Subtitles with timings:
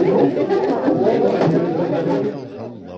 [0.00, 0.24] Hello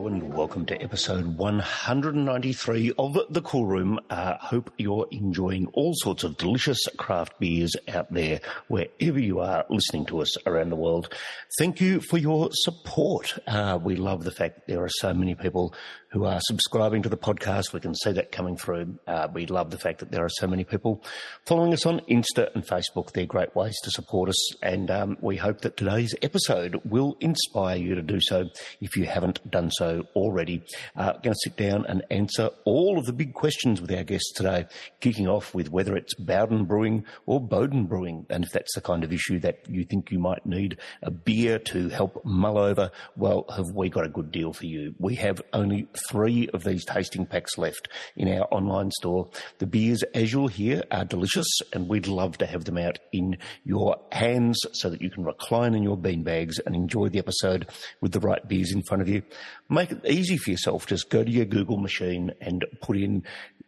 [0.06, 3.98] and welcome to episode 193 of The Cool Room.
[4.08, 9.64] Uh, hope you're enjoying all sorts of delicious craft beers out there wherever you are
[9.68, 11.12] listening to us around the world.
[11.58, 13.36] Thank you for your support.
[13.48, 15.74] Uh, we love the fact there are so many people
[16.12, 17.72] who are subscribing to the podcast.
[17.72, 18.98] We can see that coming through.
[19.06, 21.02] Uh, we love the fact that there are so many people
[21.46, 23.12] following us on Insta and Facebook.
[23.12, 24.54] They're great ways to support us.
[24.62, 28.44] And um, we hope that today's episode will inspire you to do so
[28.82, 30.62] if you haven't done so already.
[30.94, 34.32] Uh, going to sit down and answer all of the big questions with our guests
[34.34, 34.66] today,
[35.00, 38.26] kicking off with whether it's Bowden Brewing or Bowden Brewing.
[38.28, 41.58] And if that's the kind of issue that you think you might need a beer
[41.58, 44.94] to help mull over, well, have we got a good deal for you?
[44.98, 49.28] We have only three of these tasting packs left in our online store.
[49.58, 53.38] The beers, as you'll hear, are delicious, and we'd love to have them out in
[53.64, 57.68] your hands so that you can recline in your bean bags and enjoy the episode
[58.00, 59.22] with the right beers in front of you.
[59.68, 60.86] Make it easy for yourself.
[60.86, 63.24] Just go to your Google machine and put in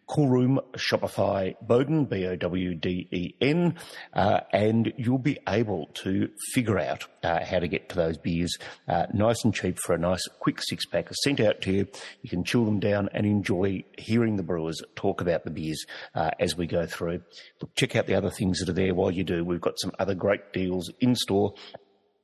[0.07, 3.75] Cool Room Shopify Bowden, B-O-W-D-E-N,
[4.13, 8.57] uh, and you'll be able to figure out uh, how to get to those beers
[8.89, 11.87] uh, nice and cheap for a nice quick six pack sent out to you.
[12.23, 16.31] You can chill them down and enjoy hearing the brewers talk about the beers uh,
[16.39, 17.23] as we go through.
[17.61, 19.45] Look, check out the other things that are there while you do.
[19.45, 21.55] We've got some other great deals in store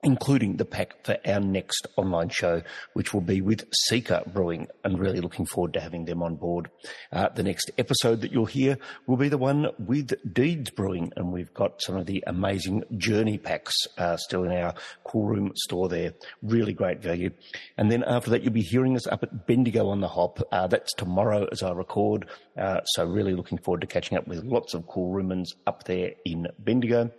[0.03, 2.62] including the pack for our next online show,
[2.95, 6.70] which will be with Seeker Brewing, and really looking forward to having them on board.
[7.12, 11.33] Uh, the next episode that you'll hear will be the one with Deeds Brewing, and
[11.33, 15.89] we've got some of the amazing Journey packs uh, still in our cool room store
[15.89, 16.15] there.
[16.43, 17.31] Really great value.
[17.77, 20.41] And then after that, you'll be hearing us up at Bendigo on the Hop.
[20.51, 22.27] Uh, that's tomorrow as I record.
[22.56, 26.12] Uh, so really looking forward to catching up with lots of cool roomans up there
[26.25, 27.11] in Bendigo.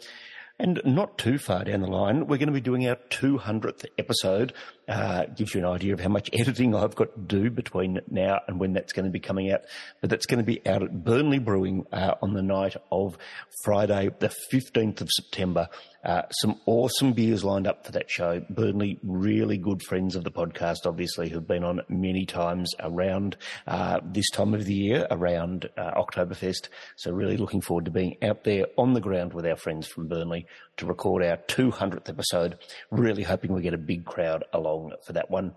[0.61, 4.53] And not too far down the line, we're going to be doing our 200th episode.
[4.87, 8.41] Uh, gives you an idea of how much editing I've got to do between now
[8.47, 9.61] and when that's going to be coming out.
[10.01, 13.17] But that's going to be out at Burnley Brewing uh, on the night of
[13.63, 15.67] Friday, the 15th of September.
[16.03, 18.41] Uh, some awesome beers lined up for that show.
[18.49, 23.99] Burnley, really good friends of the podcast, obviously, who've been on many times around uh,
[24.03, 26.69] this time of the year, around uh, Oktoberfest.
[26.95, 30.07] So, really looking forward to being out there on the ground with our friends from
[30.07, 30.47] Burnley
[30.77, 32.57] to record our 200th episode.
[32.89, 35.55] Really hoping we get a big crowd along for that one.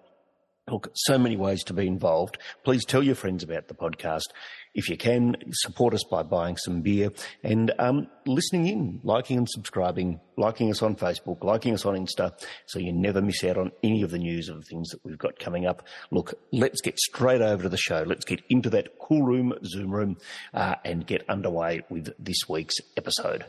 [0.70, 2.38] Look, so many ways to be involved.
[2.64, 4.28] Please tell your friends about the podcast.
[4.74, 7.10] If you can, support us by buying some beer
[7.44, 12.32] and um, listening in, liking and subscribing, liking us on Facebook, liking us on Insta,
[12.66, 15.16] so you never miss out on any of the news of the things that we've
[15.16, 15.86] got coming up.
[16.10, 18.02] Look, let's get straight over to the show.
[18.04, 20.16] Let's get into that cool room, Zoom room,
[20.52, 23.44] uh, and get underway with this week's episode.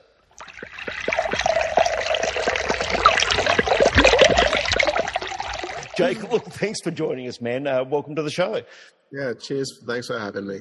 [5.98, 7.66] Jake, look, thanks for joining us, man.
[7.66, 8.62] Uh, welcome to the show.
[9.12, 9.82] Yeah, cheers.
[9.88, 10.60] Thanks for having me.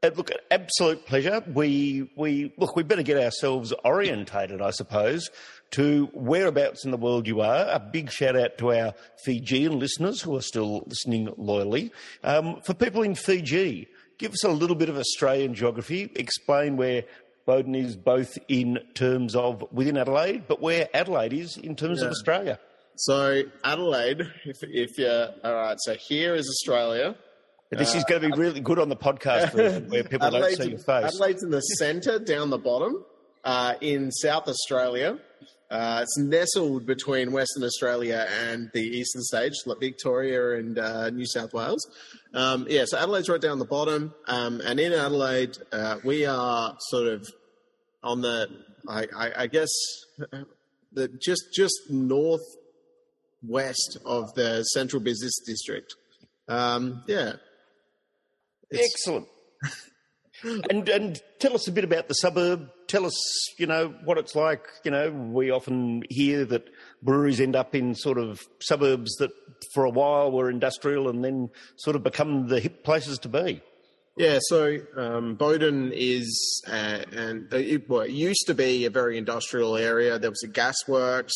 [0.00, 1.42] Look, at absolute pleasure.
[1.52, 2.76] We we look.
[2.76, 5.28] We better get ourselves orientated, I suppose,
[5.72, 7.66] to whereabouts in the world you are.
[7.68, 8.94] A big shout out to our
[9.24, 11.90] Fijian listeners who are still listening loyally.
[12.22, 13.88] Um, for people in Fiji,
[14.18, 16.12] give us a little bit of Australian geography.
[16.14, 17.02] Explain where
[17.44, 22.06] Bowden is both in terms of within Adelaide, but where Adelaide is in terms yeah.
[22.06, 22.60] of Australia.
[22.94, 27.16] So Adelaide, if, if you're all right, so here is Australia.
[27.70, 30.58] This uh, is going to be really good on the podcast version where people Adelaide's
[30.58, 31.04] don't see your face.
[31.04, 33.04] Adelaide's in the centre, down the bottom,
[33.44, 35.18] uh, in South Australia.
[35.70, 41.26] Uh, it's nestled between Western Australia and the eastern states, like Victoria and uh, New
[41.26, 41.86] South Wales.
[42.32, 46.74] Um, yeah, so Adelaide's right down the bottom, um, and in Adelaide, uh, we are
[46.88, 47.28] sort of
[48.02, 48.48] on the,
[48.88, 49.68] I, I, I guess,
[50.92, 52.40] the just just north
[53.42, 55.94] west of the central business district.
[56.48, 57.34] Um, yeah.
[58.70, 58.94] It's...
[58.94, 59.26] Excellent.
[60.70, 62.70] and and tell us a bit about the suburb.
[62.86, 64.64] Tell us, you know, what it's like.
[64.84, 66.68] You know, we often hear that
[67.02, 69.30] breweries end up in sort of suburbs that,
[69.74, 73.60] for a while, were industrial and then sort of become the hip places to be.
[74.16, 79.16] Yeah, so um, Bowden is, uh, and it, well, it used to be a very
[79.16, 80.18] industrial area.
[80.18, 81.34] There was a gasworks,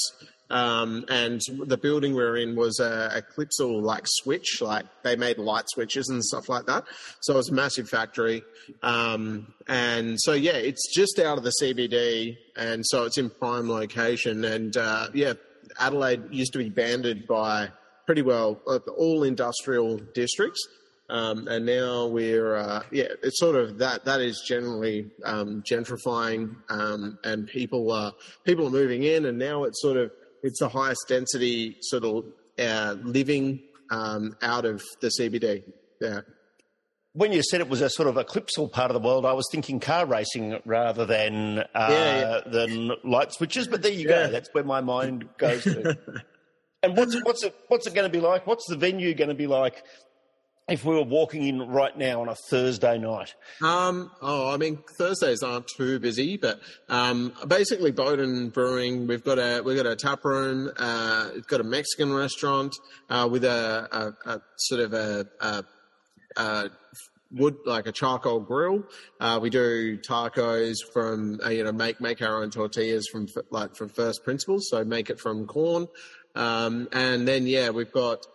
[0.53, 5.17] um, and the building we are in was a, a Clipsal like switch, like they
[5.17, 6.85] made light switches and stuff like that.
[7.23, 8.43] So it was a massive factory.
[8.83, 12.37] Um, and so, yeah, it's just out of the CBD.
[12.55, 14.45] And so it's in prime location.
[14.45, 15.33] And uh, yeah,
[15.81, 17.71] Adelaide used to be banded by
[18.05, 20.61] pretty well uh, all industrial districts.
[21.09, 26.57] Um, and now we're uh, yeah, it's sort of that that is generally um, gentrifying,
[26.71, 28.13] um, and people are
[28.45, 30.11] people are moving in, and now it's sort of
[30.43, 32.25] it's the highest density sort of
[32.59, 33.61] uh, living
[33.91, 35.63] um, out of the CBD.
[36.01, 36.21] Yeah.
[37.15, 39.33] When you said it was a sort of a Clipsal part of the world, I
[39.35, 42.41] was thinking car racing rather than uh, Yeah, yeah.
[42.47, 43.69] than light switches.
[43.69, 44.27] But there you Yeah.
[44.27, 44.33] go.
[44.33, 45.99] That's where my mind goes to.
[46.83, 48.47] and what's what's it what's it going to be like?
[48.47, 49.85] What's the venue going to be like
[50.69, 53.35] if we were walking in right now on a Thursday night?
[53.63, 59.39] Um, oh, I mean, Thursdays aren't too busy, but um, basically, Bowden Brewing, we've got
[59.39, 62.75] a we've got a tap room, uh, we've got a Mexican restaurant
[63.11, 65.65] uh, with a, a, a sort of a, a,
[66.37, 66.71] a
[67.33, 68.85] wood like a charcoal grill.
[69.19, 73.75] Uh, we do tacos from uh, you know make make our own tortillas from like
[73.75, 75.89] from first principles, so make it from corn,
[76.37, 78.27] um, and then yeah, we've got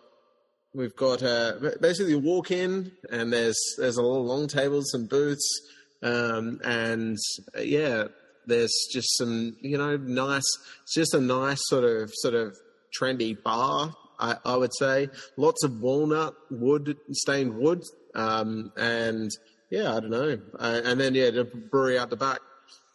[0.78, 4.94] We've got uh, basically you walk in and there's there's a lot of long tables
[4.94, 5.60] and booths,
[6.04, 7.18] um, and
[7.56, 8.04] uh, yeah,
[8.46, 10.46] there's just some you know nice.
[10.84, 12.56] It's just a nice sort of sort of
[12.96, 13.92] trendy bar.
[14.20, 17.82] I, I would say lots of walnut wood stained wood,
[18.14, 19.32] um, and
[19.70, 22.38] yeah, I don't know, uh, and then yeah, the brewery out the back.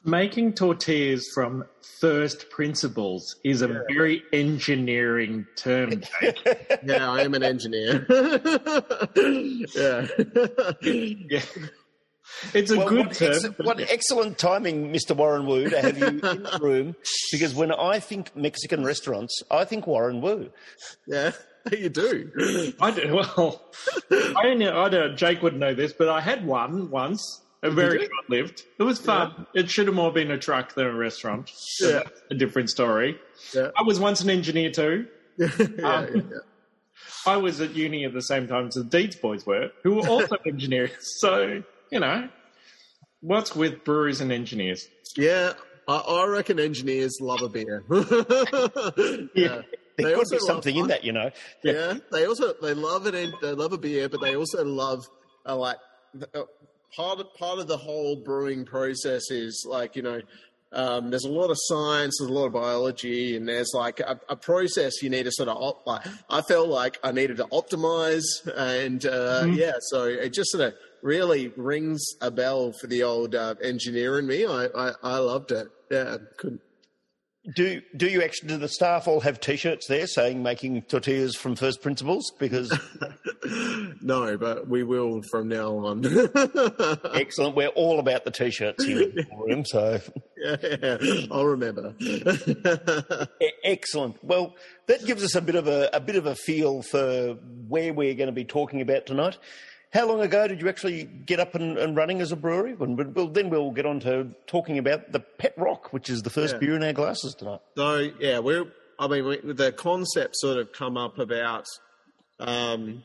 [0.06, 1.64] Making tortillas from
[2.02, 6.02] first principles is a very engineering term.
[6.22, 6.80] Jake.
[6.84, 8.06] Yeah, I am an engineer.
[9.16, 10.08] yeah.
[10.82, 11.42] yeah.
[12.54, 13.32] It's a Well, good what, term.
[13.46, 15.16] ex- what excellent timing, Mr.
[15.16, 16.96] Warren Wu, to have you in the room.
[17.32, 20.50] Because when I think Mexican restaurants, I think Warren Wu.
[21.08, 21.32] Yeah,
[21.72, 22.74] you do.
[22.82, 23.62] I do, well,
[24.12, 27.72] I don't know, I don't, Jake would know this, but I had one once, a
[27.72, 28.08] very you?
[28.08, 28.64] short lived.
[28.80, 29.48] It was fun.
[29.56, 31.50] It should have more been a truck than a restaurant.
[31.54, 32.02] So Yeah.
[32.30, 33.18] a different story.
[33.56, 33.70] Yeah.
[33.78, 35.08] I was once an engineer too.
[35.38, 35.48] yeah,
[35.84, 36.38] Um, yeah.
[37.26, 40.08] I was at uni at the same time as the Deeds boys were, who were
[40.08, 40.92] also engineers.
[41.20, 42.30] So, you know,
[43.22, 44.88] what's with breweries and engineers?
[45.18, 45.54] Yeah,
[45.88, 47.84] I, I reckon engineers love a beer.
[49.36, 49.62] yeah.
[49.96, 51.30] There They could also be something love- in that, you know.
[51.64, 53.14] yeah, they also they love it.
[53.42, 55.08] They love a beer, but they also love
[55.46, 55.78] uh, like
[56.16, 56.44] the- uh,
[56.96, 60.22] part of part of the whole brewing process is like you know.
[60.76, 64.20] Um, there's a lot of science, there's a lot of biology, and there's like a,
[64.28, 66.02] a process you need to sort of op- like.
[66.32, 68.24] I felt like I needed to optimize,
[68.58, 70.74] and uh, yeah, so it just sort of
[71.04, 74.48] really rings a bell for the old uh, engineer in me.
[74.48, 75.68] I, I I loved it.
[75.92, 76.62] Yeah, couldn't.
[77.56, 81.58] Do do you actually do the staff all have T-shirts there saying making tortillas from
[81.58, 82.32] first principles?
[82.40, 82.72] Because
[84.02, 86.06] No, but we will from now on.
[87.14, 89.66] excellent, we're all about the T-shirts here in the room.
[89.66, 90.00] So
[90.38, 91.94] yeah, yeah, I'll remember.
[93.66, 94.24] Excellent.
[94.24, 94.56] Well,
[94.88, 97.34] that gives us a bit of a, a bit of a feel for
[97.68, 99.38] where we're going to be talking about tonight.
[99.94, 102.74] How long ago did you actually get up and, and running as a brewery?
[102.74, 106.56] Well, then we'll get on to talking about the Pet Rock, which is the first
[106.56, 106.60] Yeah.
[106.60, 107.60] beer in our glasses tonight.
[107.78, 108.66] so yeah, we're.
[109.00, 111.66] I mean, we, the concept sort of come up about.
[112.40, 113.04] Um,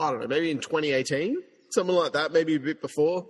[0.00, 3.26] I don't know, maybe in 2018, something like that, maybe a bit before.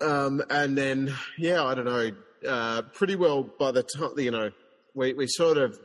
[0.00, 2.10] Um, and then, yeah, I don't know,
[2.48, 4.50] uh, pretty well by the time, you know,
[4.94, 5.78] we, we sort of,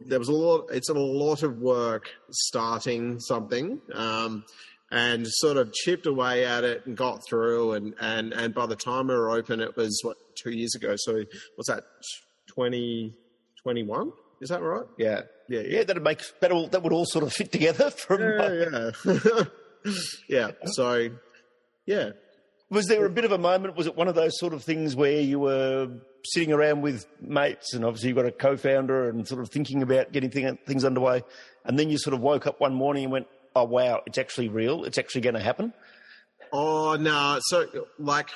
[0.00, 4.44] there was a lot, it's a lot of work starting something, um,
[4.90, 7.72] and sort of chipped away at it and got through.
[7.72, 10.94] And, and, and by the time we were open, it was what, two years ago.
[10.98, 11.22] So
[11.56, 11.84] what's that,
[12.48, 14.12] 2021?
[14.40, 14.86] Is that right?
[14.98, 15.22] Yeah.
[15.48, 15.60] Yeah.
[15.60, 17.90] Yeah, that would make that all that would all sort of fit together.
[18.06, 18.90] From Yeah.
[19.04, 19.44] Yeah.
[20.28, 20.50] yeah.
[20.72, 21.10] So,
[21.86, 22.10] yeah.
[22.70, 23.76] was there a bit of a moment?
[23.76, 25.88] Was it one of those sort of things where you were
[26.24, 30.12] sitting around with mates, and obviously you've got a co-founder, and sort of thinking about
[30.12, 31.22] getting thing, things underway,
[31.64, 34.48] and then you sort of woke up one morning and went, "Oh wow, it's actually
[34.48, 34.84] real.
[34.84, 35.72] It's actually going to happen."
[36.52, 37.38] Oh no!
[37.42, 37.66] So
[37.98, 38.30] like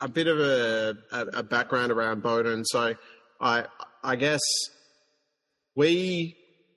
[0.00, 2.64] a bit of a, a, a background around Bowden.
[2.64, 2.94] So
[3.40, 3.66] I
[4.02, 4.40] I guess
[5.74, 6.36] we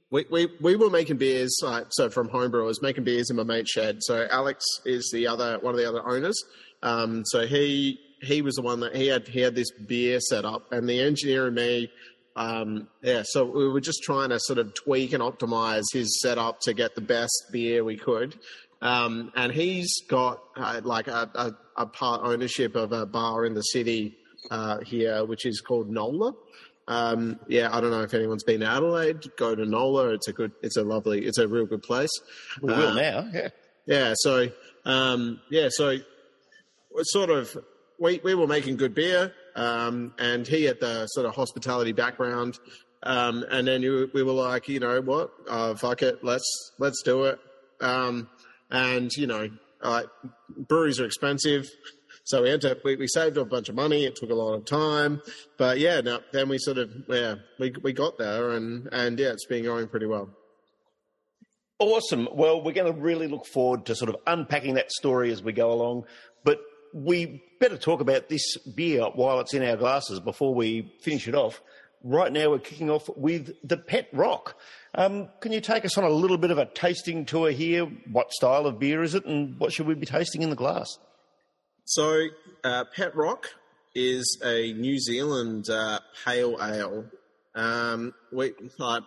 [0.09, 1.55] we we, we were making beers.
[1.61, 3.97] Like, so from homebrewers making beers in my mate's shed.
[4.01, 6.41] So Alex is the other one of the other owners.
[6.83, 10.45] Um, so he he was the one that he had he had this beer set
[10.45, 11.91] up, and the engineer and me.
[12.37, 16.59] Um, yeah, so we were just trying to sort of tweak and optimize his setup
[16.61, 18.35] to get the best beer we could.
[18.81, 23.55] Um, and he's got uh, like a, a, a part ownership of a bar in
[23.55, 24.15] the city
[24.51, 26.33] uh, here, which is called Nola.
[26.87, 29.25] Um, yeah, I don't know if anyone's been to Adelaide.
[29.35, 30.09] Go to Nola.
[30.13, 32.11] It's a good, it's a lovely, it's a real good place.
[32.61, 33.29] We will Uh, now.
[33.33, 33.49] Yeah.
[33.87, 34.49] Yeah, so
[34.85, 35.97] um, yeah, so
[36.91, 37.57] we're sort of
[37.99, 42.57] we we were making good beer, um, and he had the sort of hospitality background,
[43.03, 47.01] um, and then you, we were like, you know what, uh, fuck it, let's let's
[47.03, 47.39] do it,
[47.81, 48.29] um,
[48.71, 49.49] and you know,
[49.83, 50.05] like
[50.69, 51.67] breweries are expensive,
[52.27, 54.03] So we had to we, we saved a bunch of money.
[54.03, 55.21] It took a lot of time,
[55.57, 59.29] but yeah, no, then we sort of yeah we we got there and and yeah,
[59.29, 60.29] it's been going pretty well.
[61.79, 62.27] Awesome.
[62.33, 65.53] Well, we're going to really look forward to sort of unpacking that story as we
[65.53, 66.03] go along.
[66.93, 71.35] We better talk about this beer while it's in our glasses before we finish it
[71.35, 71.61] off.
[72.03, 74.55] Right now, we're kicking off with the Pet Rock.
[74.95, 77.85] Um, can you take us on a little bit of a tasting tour here?
[78.11, 80.87] What style of beer is it, and what should we be tasting in the glass?
[81.85, 82.27] So,
[82.63, 83.49] uh, Pet Rock
[83.95, 87.05] is a New Zealand uh, pale ale.
[87.55, 89.01] Um, we, uh,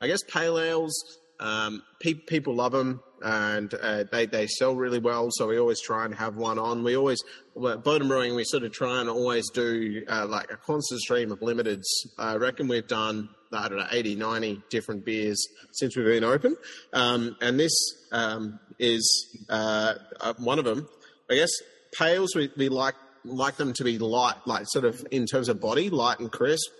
[0.00, 0.94] I guess pale ales
[1.40, 5.30] um, pe- people love them and uh, they, they sell really well.
[5.32, 6.84] So we always try and have one on.
[6.84, 10.58] We always, well, Bowden Brewing, we sort of try and always do uh, like a
[10.58, 11.84] constant stream of limiteds.
[12.18, 16.54] I reckon we've done, I don't know, 80, 90 different beers since we've been open.
[16.92, 17.72] Um, and this
[18.12, 20.86] um, is uh, uh one of them.
[21.30, 21.50] I guess
[21.96, 25.62] pales, we, we like, like them to be light, like sort of in terms of
[25.62, 26.70] body, light and crisp.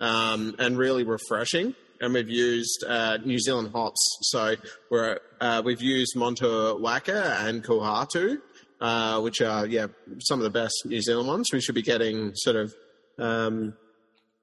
[0.00, 4.00] Um, and really refreshing and we've used uh, New Zealand hops.
[4.22, 4.56] So
[4.90, 8.38] we're, uh, we've used Motueka and Kohatu,
[8.80, 9.86] uh, which are yeah
[10.20, 11.50] some of the best New Zealand ones.
[11.52, 12.74] We should be getting sort of
[13.18, 13.74] um,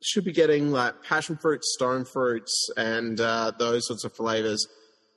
[0.03, 4.65] should be getting like passion fruits, stone fruits, and uh, those sorts of flavors.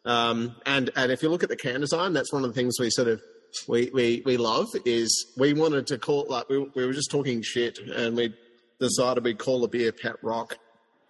[0.05, 2.79] Um, and and if you look at the can design, that's one of the things
[2.79, 3.23] we sort of
[3.69, 7.43] we, we, we love is we wanted to call like we, we were just talking
[7.43, 8.35] shit and we
[8.81, 10.59] decided we'd call the beer pet rock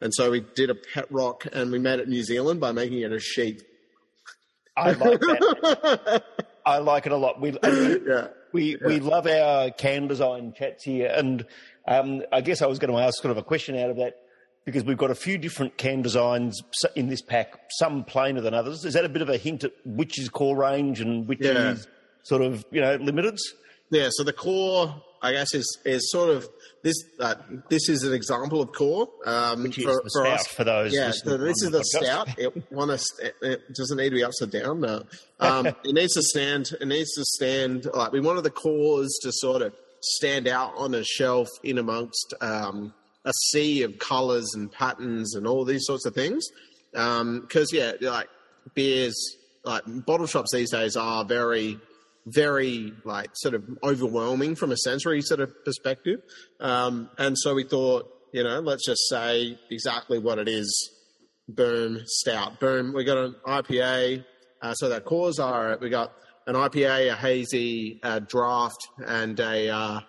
[0.01, 3.01] and so we did a pet rock and we made it New Zealand by making
[3.01, 3.63] it a sheep.
[4.77, 6.25] I like that.
[6.67, 7.41] I like it a lot.
[7.41, 8.29] We, yeah.
[8.53, 8.87] we, yeah.
[8.87, 11.13] we love our can design chats here.
[11.15, 11.47] And
[11.87, 14.17] um, I guess I was going to ask sort of a question out of that
[14.65, 16.63] because we've got a few different can designs
[16.97, 18.85] in this pack, some plainer than others.
[18.85, 21.73] Is that a bit of a hint at which is core range and which yeah.
[21.73, 21.87] is
[22.23, 23.41] sort of, you know, limiteds?
[23.91, 26.47] Yeah, so the core, I guess, is, is sort of
[26.83, 27.35] this uh,
[27.71, 30.47] this is an example of core um, for, for us.
[30.49, 30.93] for those.
[30.93, 32.38] Yeah, so this is the, the stout.
[32.38, 34.83] It, want to, it doesn't need to be upside down.
[34.83, 35.02] No,
[35.40, 36.73] um, it needs to stand.
[36.78, 37.87] It needs to stand.
[37.95, 42.35] Like we wanted the cores to sort of stand out on a shelf in amongst
[42.43, 42.93] um,
[43.25, 46.47] a sea of colours and patterns and all these sorts of things.
[46.93, 48.28] Because um, yeah, like
[48.75, 49.16] beers,
[49.64, 51.78] like bottle shops these days are very
[52.26, 56.21] very like sort of overwhelming from a sensory sort of perspective.
[56.61, 60.90] Um, and so we thought, you know, let's just say exactly what it is.
[61.49, 62.59] Boom, stout.
[62.59, 62.93] Boom.
[62.95, 64.25] We got an IPA.
[64.62, 66.12] Uh, so that cores are we got
[66.47, 70.00] an IPA, a hazy, draft, and a uh,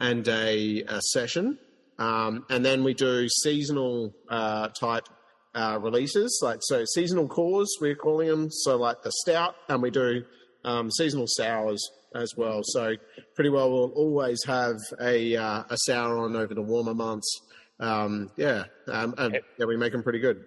[0.00, 1.58] and a, a session.
[1.98, 5.08] Um, and then we do seasonal uh, type
[5.54, 8.50] uh, releases, like so seasonal cores we're calling them.
[8.50, 10.24] So like the stout, and we do
[10.64, 11.82] um, seasonal sours
[12.14, 12.60] as well.
[12.64, 12.94] So
[13.34, 17.40] pretty well, we'll always have a uh, a sour on over the warmer months.
[17.80, 20.44] Um, yeah, um, and yeah, we make them pretty good.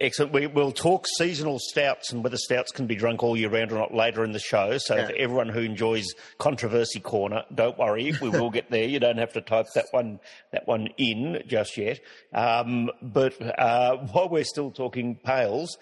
[0.00, 0.32] Excellent.
[0.32, 3.74] We, will talk seasonal stouts and whether stouts can be drunk all year round or
[3.74, 4.78] not later in the show.
[4.78, 5.08] So yeah.
[5.08, 6.06] for everyone who enjoys
[6.38, 8.88] controversy corner, don't worry, we will get there.
[8.88, 10.18] You don't have to type that one
[10.52, 12.00] that one in just yet.
[12.32, 15.76] Um, but uh, while we're still talking pales,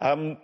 [0.00, 0.36] um,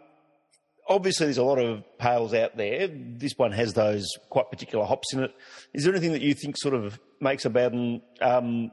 [0.90, 2.88] obviously there's a lot of pales out there.
[2.92, 5.34] This one has those quite particular hops in it.
[5.72, 8.72] Is there anything that you think sort of makes a Bowden, um,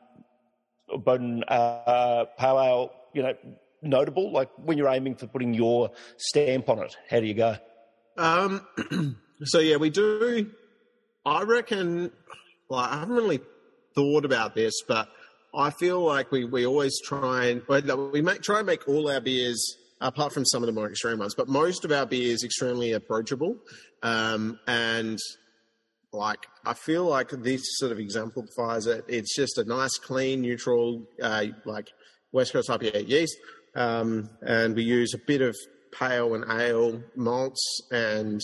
[0.90, 3.34] Bowden uh, pale ale, you know,
[3.84, 4.34] notable?
[4.34, 7.56] Like when you're aiming for putting your stamp on it, how do you go?
[8.18, 8.66] Um,
[9.44, 10.50] so yeah, we do.
[11.24, 12.12] I reckon.
[12.70, 13.40] Well, I haven't really
[13.96, 15.08] thought about this, but
[15.56, 17.62] I feel like we, we always try and
[18.12, 21.20] we make try and make all our beers apart from some of the more extreme
[21.20, 21.36] ones.
[21.36, 23.58] But most of our beer is extremely approachable,
[24.04, 25.20] um, and
[26.14, 29.06] like I feel like this sort of exemplifies it.
[29.08, 31.90] It's just a nice, clean, neutral, uh, like
[32.32, 33.38] West Coast IPA yeast,
[33.76, 35.56] um, and we use a bit of
[35.98, 38.42] pale and ale malts, and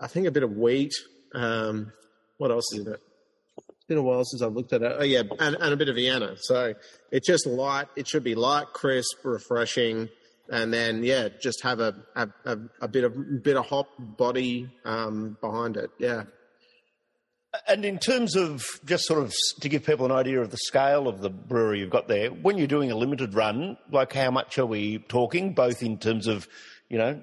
[0.00, 0.92] I think a bit of wheat.
[1.34, 1.92] Um,
[2.38, 3.00] what else is in it?
[3.58, 4.92] It's been a while since I've looked at it.
[4.98, 6.36] Oh yeah, and, and a bit of Vienna.
[6.36, 6.74] So
[7.10, 7.86] it's just light.
[7.96, 10.08] It should be light, crisp, refreshing
[10.50, 15.36] and then yeah, just have a a, a bit of bit of hop body um,
[15.40, 15.90] behind it.
[15.98, 16.24] Yeah.
[17.68, 21.06] And in terms of just sort of to give people an idea of the scale
[21.06, 24.58] of the brewery you've got there, when you're doing a limited run, like how much
[24.58, 26.48] are we talking, both in terms of,
[26.88, 27.20] you know,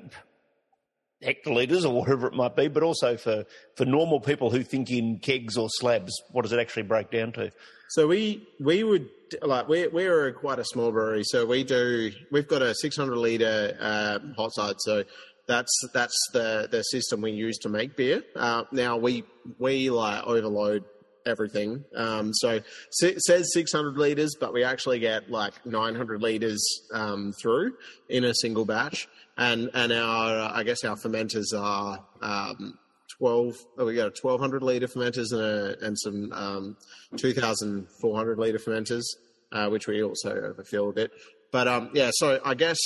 [1.24, 3.46] hectolitres or whatever it might be, but also for,
[3.76, 7.32] for normal people who think in kegs or slabs, what does it actually break down
[7.32, 7.50] to?
[7.90, 9.10] So we we would
[9.42, 13.76] like we're we're quite a small brewery, so we do we've got a 600 liter
[13.80, 15.04] uh, hot side, so
[15.48, 18.24] that's that's the the system we use to make beer.
[18.36, 19.24] Uh, now we
[19.58, 20.84] we like overload
[21.26, 21.84] everything.
[21.96, 22.62] Um, so
[23.02, 27.74] it says 600 liters, but we actually get like 900 liters um, through
[28.08, 29.08] in a single batch.
[29.38, 32.78] And and our I guess our fermenters are um,
[33.20, 33.56] 12.
[33.78, 36.78] Oh, we got a 1200 liter fermenters and a, and some um,
[37.18, 39.04] 2400 liter fermenters,
[39.52, 41.12] uh, which we also overfill a bit.
[41.52, 42.78] But um, yeah, so I guess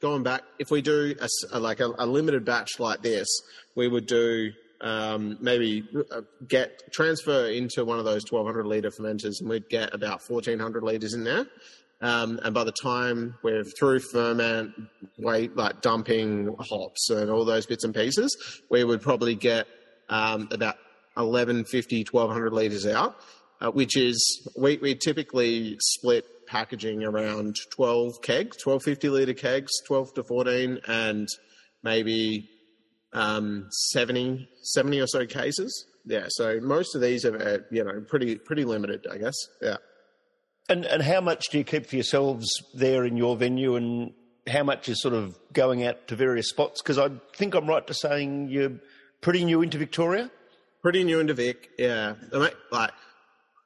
[0.00, 3.28] going back, if we do a, a, like a, a limited batch like this,
[3.74, 4.52] we would do
[4.82, 9.94] um, maybe uh, get transfer into one of those 1200 liter fermenters and we'd get
[9.94, 11.46] about 1400 liters in there.
[12.02, 14.74] Um, and by the time we're through ferment,
[15.18, 18.36] weight, like dumping hops and all those bits and pieces,
[18.68, 19.68] we would probably get
[20.08, 20.76] um, about
[21.14, 23.16] 1150, 1200 liters out,
[23.60, 29.70] uh, which is, we, we typically split packaging around 12 kegs, 12 50 litre kegs,
[29.86, 31.28] 12 to 14, and
[31.84, 32.50] maybe
[33.12, 35.86] um, 70, 70 or so cases.
[36.04, 39.36] Yeah, so most of these are, uh, you know, pretty pretty limited, I guess.
[39.60, 39.76] Yeah.
[40.68, 44.12] And and how much do you keep for yourselves there in your venue, and
[44.48, 46.80] how much is sort of going out to various spots?
[46.80, 48.78] Because I think I'm right to saying you're
[49.20, 50.30] pretty new into Victoria.
[50.82, 52.14] Pretty new into Vic, yeah.
[52.32, 52.92] Like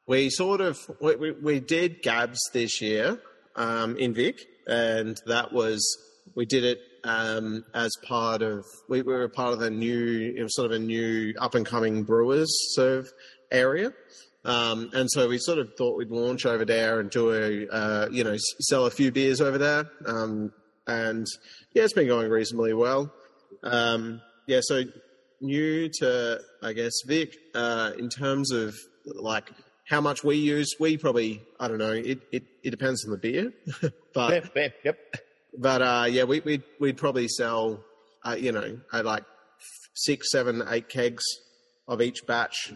[0.07, 3.21] we sort of we, we, we did Gabs this year
[3.57, 5.83] um, in Vic, and that was
[6.35, 10.43] we did it um, as part of we, we were part of a new it
[10.43, 13.09] was sort of a new up and coming brewers sort of
[13.51, 13.93] area.
[14.47, 18.09] Um, and so we sort of thought we'd launch over there and do a, uh,
[18.13, 19.91] you know, sell a few beers over there.
[20.07, 20.53] Um,
[20.87, 21.27] and
[21.73, 23.13] yeah, it's been going reasonably well.
[23.65, 24.85] Um, yeah, so
[25.41, 29.51] new to, I guess, Vic, uh, in terms of like
[29.89, 33.19] how much we use, we probably, I don't know, it, it, it depends on the
[33.19, 33.53] beer,
[34.15, 34.99] but, yep, yep, yep.
[35.59, 37.85] but, uh, yeah, we, we'd, we'd probably sell,
[38.25, 39.25] uh, you know, like
[39.95, 41.25] six, seven, eight kegs
[41.89, 42.73] of each batch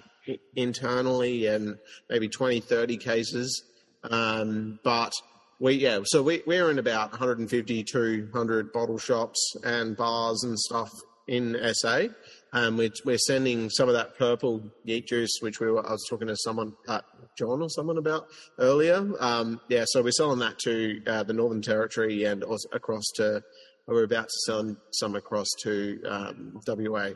[0.55, 3.63] internally and maybe 20, 30 cases.
[4.03, 5.13] Um, but
[5.59, 10.91] we, yeah, so we, we're in about 150, 200 bottle shops and bars and stuff
[11.29, 12.07] in SA.
[12.53, 16.07] Um, we're, we're sending some of that purple yeast juice, which we were, I was
[16.09, 17.01] talking to someone, uh,
[17.39, 18.27] John or someone about
[18.59, 19.09] earlier.
[19.21, 23.43] Um, yeah, so we're selling that to uh, the Northern Territory and across to,
[23.87, 27.11] we're about to sell some across to um, WA.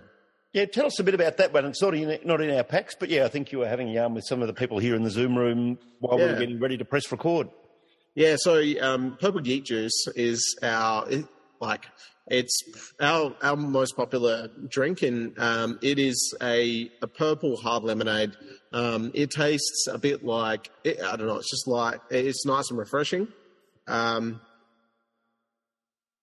[0.55, 1.65] Yeah, tell us a bit about that one.
[1.67, 3.93] It's not in, not in our packs, but yeah, I think you were having a
[3.93, 6.27] yarn with some of the people here in the Zoom room while yeah.
[6.27, 7.49] we were getting ready to press record.
[8.15, 11.09] Yeah, so um, Purple Geek Juice is our,
[11.61, 11.87] like,
[12.29, 12.57] it's
[13.01, 18.33] our our most popular drink, and um, it is a, a purple hard lemonade.
[18.73, 21.37] Um, it tastes a bit like I don't know.
[21.37, 23.29] It's just like it's nice and refreshing.
[23.89, 24.41] Um,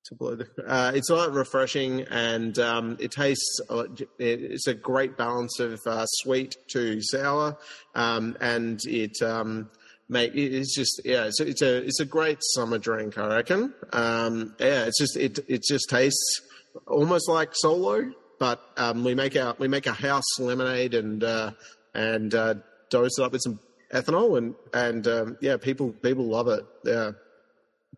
[0.06, 3.60] to blow the, uh, it's like refreshing, and um, it tastes.
[3.70, 3.84] Uh,
[4.20, 7.58] it's a great balance of uh, sweet to sour,
[7.96, 9.70] um, and it um,
[10.10, 13.74] mate, it's just yeah, it's, it's a it's a great summer drink, I reckon.
[13.94, 16.42] Um, yeah, it's just it it just tastes
[16.86, 21.52] almost like solo, but um, we make our we make a house lemonade and uh,
[21.96, 22.56] and uh,
[22.90, 23.60] dose it up with some
[23.94, 26.66] ethanol and and um, yeah, people people love it.
[26.84, 27.12] Yeah.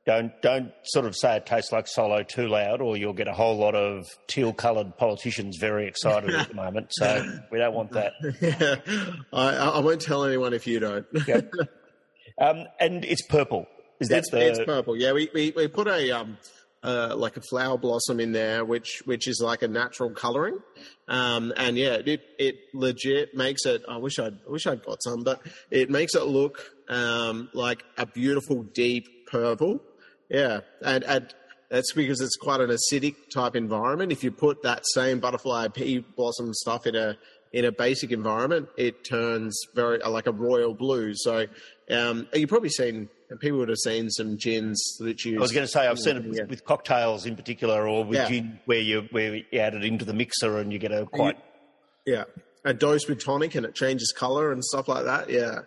[0.05, 3.33] Don't don't sort of say it tastes like solo too loud, or you'll get a
[3.33, 6.89] whole lot of teal-coloured politicians very excited at the moment.
[6.91, 8.11] So we don't want that.
[8.41, 8.75] Yeah,
[9.31, 11.05] I, I won't tell anyone if you don't.
[11.25, 11.53] Yep.
[12.41, 13.67] Um, and it's purple.
[13.99, 14.49] Is that it's, the...
[14.49, 14.97] it's purple?
[14.97, 16.37] Yeah, we, we, we put a um,
[16.83, 20.59] uh, like a flower blossom in there, which which is like a natural colouring,
[21.07, 23.83] um, and yeah, it it legit makes it.
[23.87, 27.83] I wish I'd I wish I'd got some, but it makes it look um, like
[27.97, 29.79] a beautiful deep purple.
[30.33, 31.33] Yeah, and and
[31.69, 34.11] that's because it's quite an acidic type environment.
[34.11, 37.17] If you put that same butterfly pea blossom stuff in a
[37.53, 41.13] in a basic environment, it turns very like a royal blue.
[41.13, 41.45] So
[41.91, 45.37] um, you've probably seen people would have seen some gins that you.
[45.37, 46.43] I was going to say I've seen it with, yeah.
[46.45, 48.27] with, cocktails in particular, or with yeah.
[48.27, 51.37] gin where you where you add it into the mixer and you get a quite.
[52.07, 52.23] Yeah,
[52.65, 55.29] a dose with tonic and it changes color and stuff like that.
[55.29, 55.59] Yeah,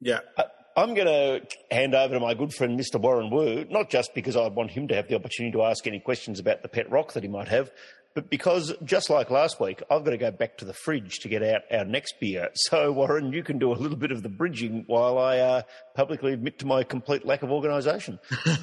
[0.00, 0.20] yeah.
[0.36, 0.44] Uh,
[0.78, 3.00] I'm going to hand over to my good friend Mr.
[3.00, 5.98] Warren Wu, not just because I want him to have the opportunity to ask any
[5.98, 7.72] questions about the pet rock that he might have,
[8.14, 11.28] but because just like last week, I've got to go back to the fridge to
[11.28, 12.50] get out our next beer.
[12.54, 15.62] So, Warren, you can do a little bit of the bridging while I uh,
[15.96, 18.20] publicly admit to my complete lack of organisation.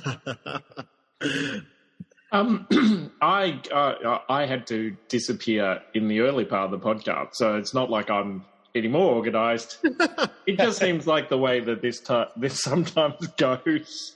[2.32, 7.58] um, I uh, I had to disappear in the early part of the podcast, so
[7.58, 8.46] it's not like I'm
[8.76, 9.80] any more organised.
[10.46, 14.16] it just seems like the way that this t- this sometimes goes.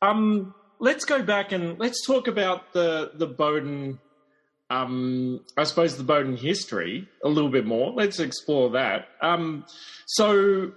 [0.00, 3.98] Um, let's go back and let's talk about the the Bowden
[4.72, 7.92] um, I suppose the Bowden history a little bit more.
[7.92, 9.08] Let's explore that.
[9.20, 9.64] Um,
[10.06, 10.72] so,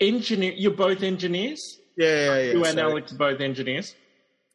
[0.00, 1.60] engineer, you're both engineers.
[1.96, 2.52] Yeah, yeah, yeah.
[2.52, 3.94] You and So Alex are both engineers.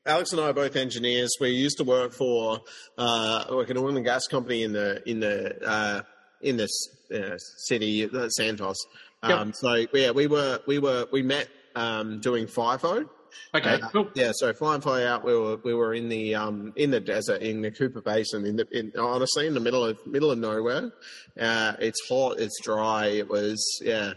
[0.06, 1.30] Alex and I are both engineers.
[1.40, 2.62] We used to work for
[2.98, 6.02] uh, like an oil and gas company in the in the uh,
[6.42, 6.72] in this
[7.14, 8.78] uh, city, uh, Santos.
[9.24, 13.10] Um, So yeah, we were we were we met um, doing FIFO.
[13.54, 14.10] Okay, Uh, cool.
[14.16, 17.42] Yeah, so flying fly out, we were we were in the um in the desert
[17.42, 20.92] in the Cooper Basin, in the in, honestly in the middle of middle of nowhere.
[21.40, 23.08] Uh, it's hot, it's dry.
[23.08, 24.14] It was yeah,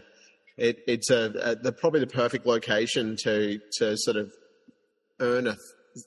[0.57, 4.31] it it's a, a the probably the perfect location to to sort of
[5.19, 5.55] earn a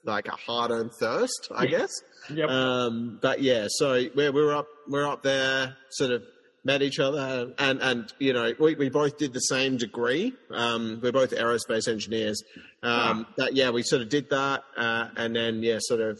[0.04, 1.90] like a hard earned thirst, I guess.
[2.32, 2.48] Yep.
[2.48, 6.22] Um, but yeah, so we we were up we're up there, sort of
[6.64, 10.32] met each other, and and you know we, we both did the same degree.
[10.50, 12.42] Um, we're both aerospace engineers.
[12.82, 16.18] Um, But yeah, we sort of did that, uh, and then yeah, sort of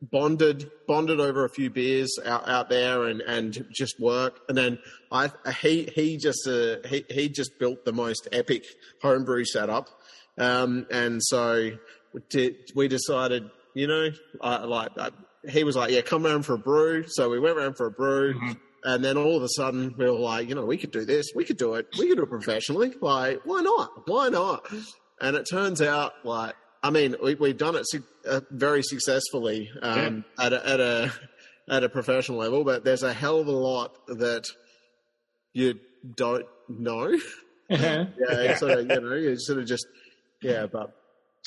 [0.00, 4.40] bonded bonded over a few beers out, out there, and and just work.
[4.48, 4.78] And then
[5.10, 8.64] I he he just uh, he he just built the most epic
[9.02, 9.88] homebrew setup,
[10.38, 11.72] um, and so
[12.30, 15.10] did, we decided, you know, I, like I,
[15.48, 17.04] he was like, yeah, come around for a brew.
[17.08, 18.34] So we went around for a brew.
[18.84, 21.26] And then all of a sudden, we were like, you know, we could do this.
[21.34, 21.86] We could do it.
[21.98, 22.94] We could do it professionally.
[23.00, 24.08] Like, why not?
[24.08, 24.66] Why not?
[25.20, 29.68] And it turns out, like, I mean, we, we've done it su- uh, very successfully
[29.82, 31.12] um, at, a, at a
[31.70, 34.46] at a professional level, but there's a hell of a lot that
[35.52, 35.78] you
[36.16, 37.16] don't know.
[37.70, 39.86] Yeah, it's sort of, you know, you sort of just,
[40.40, 40.90] yeah, but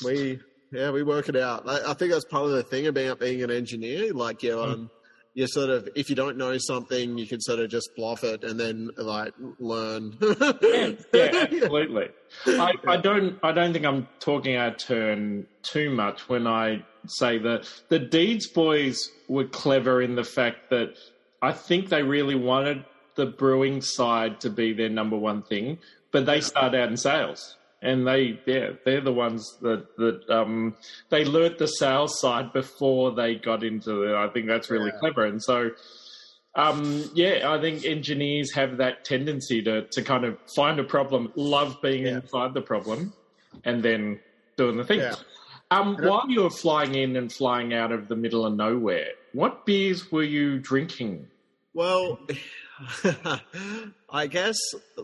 [0.04, 0.38] we,
[0.72, 1.68] yeah, we work it out.
[1.68, 4.12] I, I think that's part of the thing about being an engineer.
[4.12, 4.90] Like, you, um,
[5.34, 8.44] you sort of, if you don't know something, you can sort of just bluff it
[8.44, 10.16] and then like learn.
[10.62, 12.08] yeah, yeah, absolutely.
[12.46, 16.84] I, I don't I don't think I'm talking out of turn too much when I
[17.06, 20.96] say that the Deeds boys were clever in the fact that
[21.40, 25.78] I think they really wanted the brewing side to be their number one thing,
[26.12, 27.56] but they started out in sales.
[27.84, 30.76] And they, yeah, they're the ones that that um,
[31.10, 34.14] they learnt the sales side before they got into it.
[34.14, 34.98] I think that's really Yeah.
[35.00, 35.24] clever.
[35.26, 35.70] And so,
[36.54, 41.32] um, yeah, I think engineers have that tendency to to kind of find a problem,
[41.34, 42.16] love being Yeah.
[42.20, 43.12] inside the problem,
[43.64, 44.20] and then
[44.56, 45.00] doing the thing.
[45.00, 45.16] Yeah.
[45.72, 49.64] Um, while you were flying in and flying out of the middle of nowhere, what
[49.66, 51.26] beers were you drinking?
[51.74, 52.18] Well,
[54.10, 54.56] I guess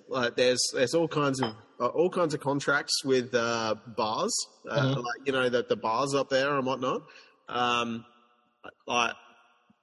[0.08, 4.34] like there's there's all kinds of uh, all kinds of contracts with uh, bars,
[4.68, 4.96] uh, Mhm.
[4.96, 7.02] like you know that the bars up there and whatnot.
[7.48, 8.04] Um,
[8.86, 9.14] like,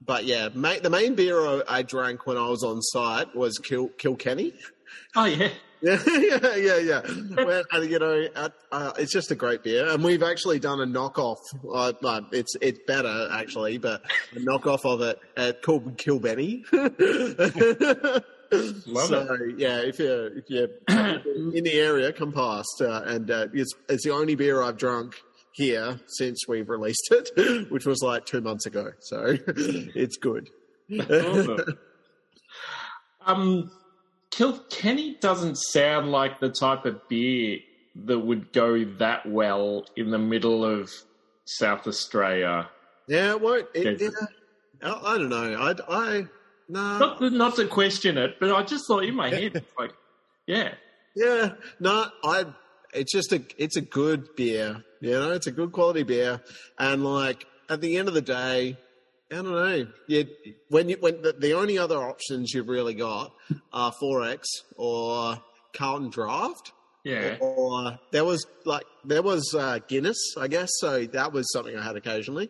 [0.05, 3.58] but yeah, ma- the main beer I, I drank when I was on site was
[3.60, 4.53] Kil- Kilkenny.
[5.15, 5.49] Oh yeah,
[5.82, 7.02] Yeah, yeah, yeah, yeah.
[7.44, 10.86] Well, you know, uh, uh, it's just a great beer, and we've actually done a
[10.86, 11.38] knockoff.
[11.64, 14.02] Uh, uh, it's it's better actually, but
[14.36, 16.64] a knockoff of it uh, called Kilbenny.
[18.88, 19.28] Love it.
[19.28, 20.70] so yeah, if you if you're
[21.54, 25.16] in the area, come past, uh, and uh, it's it's the only beer I've drunk
[25.54, 28.92] here since we've released it, which was like two months ago.
[29.00, 30.50] So it's good.
[31.00, 31.78] Awesome.
[33.26, 33.72] um,
[34.36, 37.60] Kilkenny doesn't sound like the type of beer
[38.04, 40.91] that would go that well in the middle of
[41.45, 42.69] South Australia.
[43.08, 43.67] Yeah, it won't.
[43.74, 44.10] It, Yeah.
[44.84, 45.56] I, I don't know.
[45.56, 46.26] I, I
[46.67, 46.98] no.
[46.98, 49.93] Not to, not to question it, but I just thought in my head, it's like,
[50.45, 50.74] yeah,
[51.15, 52.45] Yeah, no, I.
[52.93, 53.41] It's just a.
[53.58, 54.84] It's a good beer.
[55.00, 56.41] You know, it's a good quality beer,
[56.78, 58.78] and like at the end of the day,
[59.32, 59.88] I don't know.
[60.08, 60.28] You
[60.70, 63.34] when you when the, the only other options you've really got
[63.74, 64.44] are XXXX
[64.78, 65.42] or
[65.76, 66.72] Carlton Draft,
[67.04, 70.70] yeah, or there was like there was uh, Guinness, I guess.
[70.80, 72.50] So that was something I had occasionally.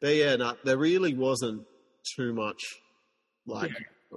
[0.00, 1.62] But yeah, no, there really wasn't
[2.16, 2.60] too much
[3.46, 3.72] like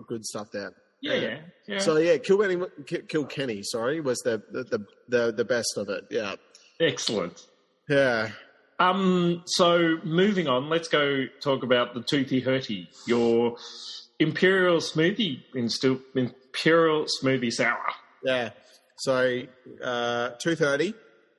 [0.08, 0.74] good stuff there.
[1.02, 1.80] yeah, yeah, yeah.
[1.80, 2.62] So yeah, Kilkenny,
[3.08, 6.04] Kilkenny, sorry, was the, the the the best of it.
[6.12, 6.36] Yeah,
[6.82, 7.46] Excellent.
[7.88, 8.32] yeah.
[8.80, 13.58] Um, so moving on, let's go talk about the Toothy Hurty, your
[14.20, 15.42] Imperial Smoothie,
[16.16, 17.78] Imperial Smoothie Sour.
[18.24, 18.52] Yeah.
[18.98, 19.44] So
[19.84, 20.56] uh, two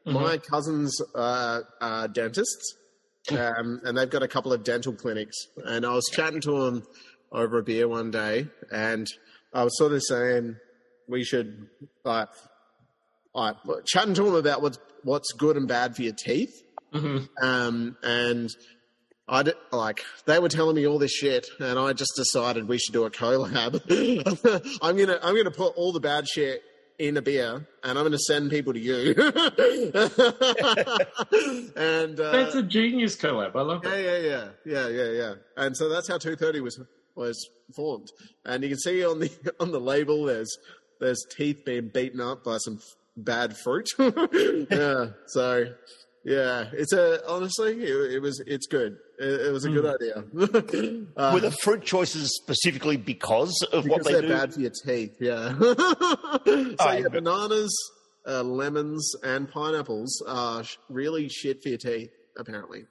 [0.04, 2.76] My cousins are, are dentists,
[3.30, 5.36] um, and they've got a couple of dental clinics.
[5.64, 6.86] And I was chatting to them
[7.30, 9.06] over a beer one day, and
[9.52, 10.56] I was sort of saying
[11.08, 11.68] we should
[12.04, 12.28] like,
[13.34, 16.62] like chatting to them about what's what's good and bad for your teeth.
[16.92, 18.50] Hmm Um, and
[19.28, 22.78] I did, like they were telling me all this shit, and I just decided we
[22.78, 23.80] should do a collab.
[24.82, 26.62] I'm gonna I'm gonna put all the bad shit
[26.98, 29.14] in a beer, and I'm to send people to you.
[31.76, 33.54] and uh, That's a genius collab.
[33.54, 34.24] I love yeah, it.
[34.24, 35.12] yeah, yeah, yeah, yeah, yeah.
[35.12, 35.34] Yeah.
[35.56, 36.80] And so that's how 230 was
[37.14, 38.08] was formed.
[38.44, 40.56] And you can see on the on the label, there's
[41.00, 42.82] there's teeth being beaten up by some f-
[43.16, 43.88] bad fruit.
[43.98, 45.06] yeah.
[45.26, 45.66] So
[46.24, 48.96] yeah, it's a honestly, it, it was it's good.
[49.18, 50.24] It, it was a good idea.
[51.16, 54.28] Uh, Were the fruit choices specifically because of what because they they're do?
[54.28, 55.16] bad for your teeth.
[55.20, 55.58] Yeah.
[55.58, 55.74] so
[56.80, 57.74] Alright, yeah, bananas,
[58.26, 62.10] uh, lemons, and pineapples are sh- really shit for your teeth.
[62.38, 62.84] Apparently.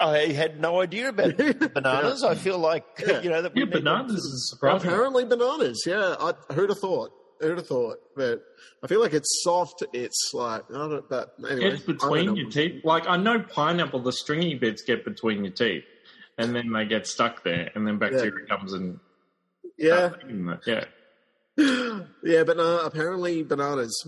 [0.00, 1.36] I had no idea about
[1.74, 2.24] bananas.
[2.24, 3.20] I feel like Yeah.
[3.20, 4.88] you know that Yeah, bananas is surprising.
[4.88, 5.82] Apparently bananas.
[5.86, 7.12] Yeah, I, who'd have thought?
[7.42, 7.98] Who'd have thought?
[8.16, 8.42] But
[8.82, 9.82] I feel like it's soft.
[9.92, 11.08] It's like I don't.
[11.08, 12.84] But anyway, It's between your teeth.
[12.84, 15.84] Like I know pineapple, the stringy bits get between your teeth,
[16.38, 18.98] and then they get stuck there, and then bacteria comes and
[19.76, 20.60] Yeah, starts eating it.
[20.66, 20.84] Yeah.
[22.24, 22.78] yeah, but no.
[22.84, 24.06] Apparently bananas.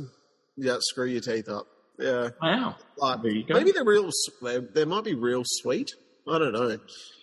[0.56, 1.66] Yeah, screw your teeth up.
[1.98, 2.76] Yeah, Wow.
[2.98, 3.54] like There you go.
[3.54, 4.08] maybe they're real.
[4.42, 5.90] They, they might be real sweet.
[6.28, 6.78] I don't know.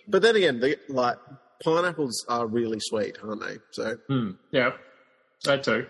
[0.08, 1.16] But then again, they, like
[1.64, 3.56] pineapples are really sweet, aren't they?
[3.72, 4.30] So Hmm.
[4.50, 4.72] Yeah.
[5.44, 5.86] That too.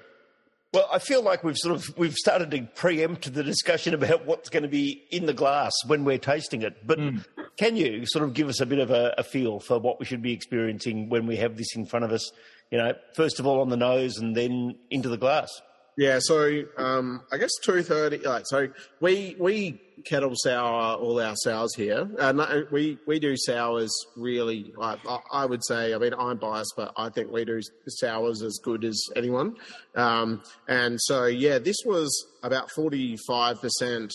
[0.73, 4.49] Well, I feel like we've sort of we've started to preempt the discussion about what's
[4.49, 6.87] going to be in the glass when we're tasting it.
[6.87, 7.19] But hmm.
[7.59, 10.07] can you sort of give us a bit of a, a feel for what we
[10.07, 12.33] should be experiencing when we have this in front of us?
[12.71, 15.51] You know, first of all on the nose and then into the glass.
[15.96, 18.18] Yeah, so um, I guess two thirty.
[18.18, 18.68] Like, so
[19.00, 24.72] we we kettle sour all our sours here, uh, we we do sours really.
[24.76, 25.00] Like,
[25.33, 28.85] I, would say, I mean, I'm biased, but I think we do sours as good
[28.85, 29.57] as anyone.
[29.94, 34.12] Um, and so, yeah, this was about forty five percent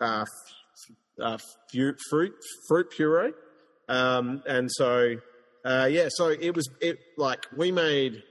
[0.00, 0.26] uh,
[1.20, 1.38] uh,
[2.10, 2.34] fruit
[2.68, 3.32] fruit puree,
[3.88, 5.16] um, and so
[5.64, 8.22] uh, yeah, so it was it like we made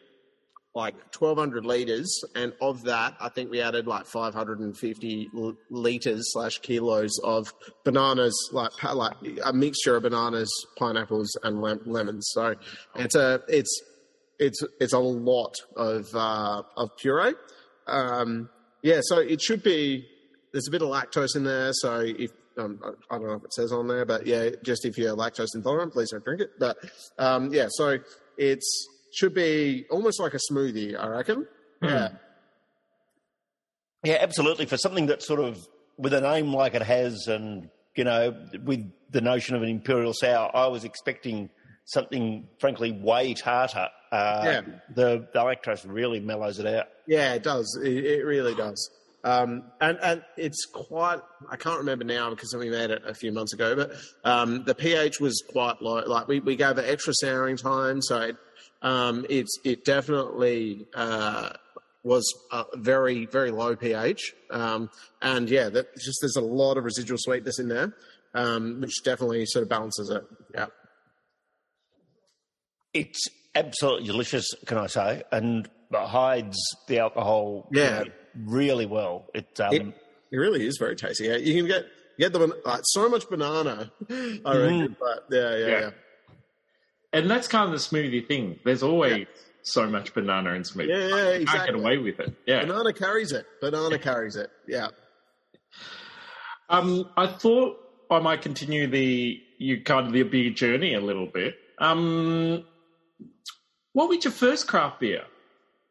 [0.75, 6.59] like 1200 liters and of that i think we added like 550 l- liters slash
[6.59, 12.55] kilos of bananas like like a mixture of bananas pineapples and lem- lemons so
[12.95, 13.81] it's a it's
[14.37, 17.33] it's it's a lot of uh of puree
[17.87, 18.49] um
[18.83, 20.05] yeah so it should be
[20.51, 23.53] there's a bit of lactose in there so if um, I don't know if it
[23.53, 26.51] says on there, but yeah, just if you're lactose intolerant, please don't drink it.
[26.57, 26.77] But
[27.17, 27.97] um, yeah, so
[28.37, 31.47] it's should be almost like a smoothie, I reckon.
[31.81, 32.09] Yeah,
[34.03, 34.65] Yeah, absolutely.
[34.65, 38.91] For something that's sort of with a name like it has, and you know, with
[39.11, 41.49] the notion of an imperial sour, I was expecting
[41.85, 43.87] something, frankly, way tarter.
[44.11, 44.61] Uh, Yeah.
[44.93, 46.87] The, the lactose really mellows it out.
[47.07, 47.79] yeah, it does.
[47.83, 48.89] It, it really does.
[49.23, 51.19] Um, and and it's quite.
[51.49, 53.91] I can't remember now because we made it a few months ago, but
[54.23, 56.03] um, the pH was quite low.
[56.05, 58.35] Like we, we gave it extra souring time, so it,
[58.85, 61.49] um, it's it definitely uh,
[62.03, 64.33] was a very very low pH.
[64.51, 64.89] Um,
[65.21, 67.93] and yeah, that just there's a lot of residual sweetness in there,
[68.33, 70.23] um, which definitely sort of balances it.
[70.53, 70.67] Yeah.
[72.93, 78.03] It's absolutely delicious, can I say, and hides the alcohol Yeah.
[78.35, 79.27] really well.
[79.33, 79.81] It, um, It,
[80.31, 81.25] it really is very tasty.
[81.25, 81.85] Yeah, you can get
[82.17, 83.91] get the so much banana.
[84.09, 85.79] I reckon, but yeah, yeah, Yeah.
[85.79, 85.89] yeah,
[87.15, 88.59] And that's kind of the smoothie thing.
[88.65, 89.25] There's always
[89.61, 90.89] so much banana in smoothie.
[90.89, 92.33] yeah, yeah, You can't get away with it.
[92.45, 92.65] Yeah.
[92.65, 93.45] Banana carries it.
[93.61, 94.49] Banana carries it.
[94.67, 94.89] Yeah.
[96.69, 97.77] Um, I thought
[98.11, 101.55] I might continue the you kind of the beer journey a little bit.
[101.79, 102.65] Um,
[103.93, 105.23] what was your first craft beer?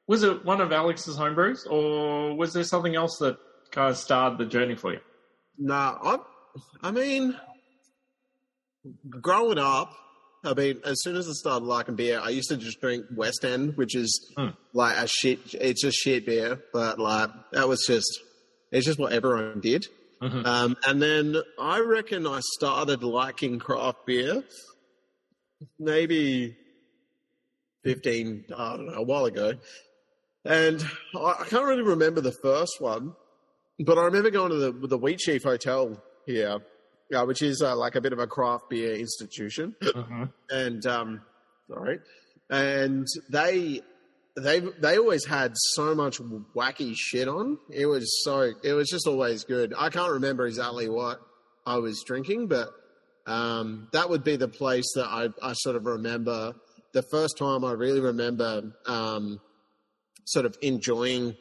[0.06, 3.38] Was it one of Alex's homebrews, or was there something else that
[3.70, 5.00] kind of started the journey for you?
[5.56, 6.18] Nah, I,
[6.82, 7.34] I mean,
[9.08, 9.94] growing up,
[10.44, 13.44] I mean, as soon as I started liking beer, I used to just drink West
[13.44, 14.48] End, which is Hmm.
[14.72, 15.40] like a shit.
[15.54, 18.20] It's just shit beer, but like that was just
[18.70, 19.86] it's just what everyone did.
[20.22, 20.44] Mhm.
[20.46, 24.42] Um, and then I reckon I started liking craft beer
[25.78, 26.56] maybe
[27.82, 29.54] fifteen, I don't know, a while ago,
[30.44, 33.14] and I, I can't really remember the first one.
[33.80, 36.58] But I remember going to the the Wheat Chief Hotel here,
[37.14, 40.32] uh, which is uh, like a bit of a craft beer institution, Mhm.
[40.50, 41.20] and um,
[41.68, 41.98] sorry,
[42.50, 43.80] and they
[44.36, 46.18] they they always had so much
[46.56, 47.58] wacky shit on.
[47.70, 49.74] It was so it was just always good.
[49.76, 51.20] I can't remember exactly what
[51.66, 52.68] I was drinking, but
[53.26, 56.54] um, that would be the place that I I sort of remember
[56.92, 59.40] the first time I really remember um,
[60.26, 61.36] sort of enjoying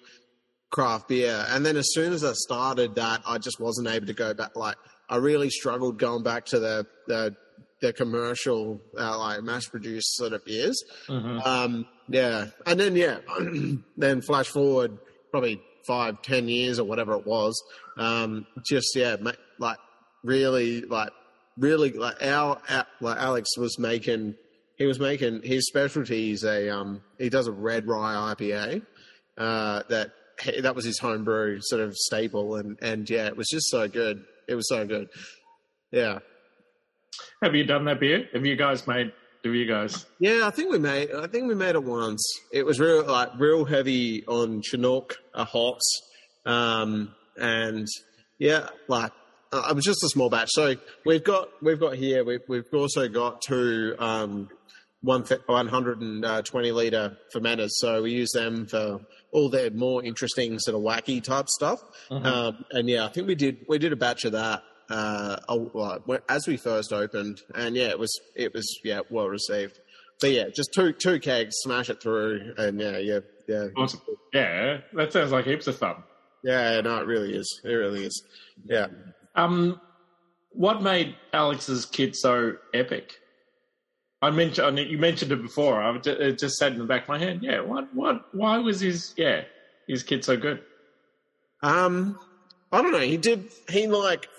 [0.72, 1.46] craft beer.
[1.50, 4.56] And then as soon as I started that, I just wasn't able to go back.
[4.56, 4.78] Like
[5.14, 7.36] I really struggled going back to the the,
[7.82, 10.84] the commercial, uh, like mass produced sort of beers.
[11.08, 11.46] Mhm.
[11.46, 13.20] Um, yeah, and then yeah,
[13.98, 14.98] then flash forward
[15.30, 17.62] probably five, ten years or whatever it was.
[17.96, 19.18] Um, just yeah,
[19.60, 19.78] like
[20.24, 21.12] really, like
[21.60, 24.34] really, like our, our like Alex was making.
[24.80, 28.82] He was making his specialty is a um, he does a red rye IPA
[29.38, 30.12] uh, that
[30.64, 34.26] that was his homebrew sort of staple, and and yeah, it was just so good.
[34.48, 35.10] It was so good.
[35.92, 36.20] Yeah.
[37.42, 38.28] Have you done that beer?
[38.34, 39.12] Have you guys made?
[39.44, 40.06] Do you guys?
[40.20, 41.12] Yeah, I think we made.
[41.12, 42.24] I think we made it once.
[42.54, 45.84] It was real, like real heavy on Chinook uh, hops,
[46.46, 47.86] um, and
[48.40, 49.12] yeah, like
[49.52, 50.50] uh, it was just a small batch.
[50.52, 50.76] So
[51.06, 52.24] we've got we've got here.
[52.24, 54.50] We've we've also got two um,
[55.02, 57.72] one one hundred and twenty liter fermenters.
[57.72, 59.02] So we use them for
[59.34, 61.84] all their more interesting sort of wacky type stuff.
[62.10, 65.38] Um, and yeah, I think we did we did a batch of that uh,
[66.30, 69.80] as we first opened, and yeah, it was it was yeah well received.
[70.22, 74.02] But yeah, just two two kegs, smash it through, and yeah, yeah, yeah, Awesome.
[74.34, 76.04] Yeah, that sounds like heaps of fun.
[76.44, 76.80] yeah.
[76.82, 77.62] No, it really is.
[77.64, 78.24] It really is.
[78.66, 78.88] Yeah.
[79.36, 79.82] Um,
[80.52, 83.14] what made Alex's kit so epic?
[84.24, 85.84] I mentioned you mentioned it before.
[85.84, 87.40] I it just sat in the back of my head.
[87.42, 88.34] Yeah, what what?
[88.34, 89.42] Why was his yeah
[89.86, 90.64] his kit so good?
[91.62, 92.18] Um,
[92.72, 93.00] I don't know.
[93.00, 93.52] He did.
[93.70, 94.30] He like.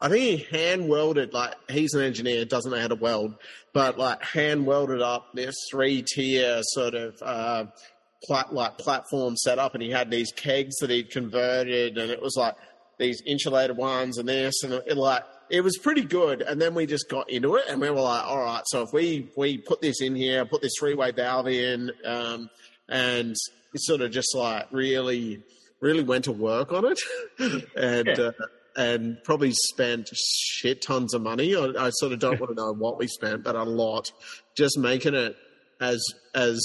[0.00, 1.32] I think he hand welded.
[1.32, 3.36] Like he's an engineer, doesn't know how to weld,
[3.72, 7.64] but like hand welded up this three tier sort of uh,
[8.24, 12.20] plat, like platform set up, and he had these kegs that he'd converted, and it
[12.20, 12.56] was like
[12.98, 16.42] these insulated ones and this, and it, like it was pretty good.
[16.42, 18.92] And then we just got into it, and we were like, all right, so if
[18.92, 22.48] we we put this in here, put this three way valve in, um,
[22.88, 23.34] and
[23.76, 25.42] sort of just like really
[25.80, 26.98] really went to work on it
[27.76, 28.14] and Yeah.
[28.14, 28.32] uh,
[28.76, 31.54] and probably spent shit tons of money.
[31.54, 34.10] I, I sort of don't want to know what we spent, but a lot
[34.56, 35.36] just making it
[35.80, 36.02] as
[36.34, 36.58] as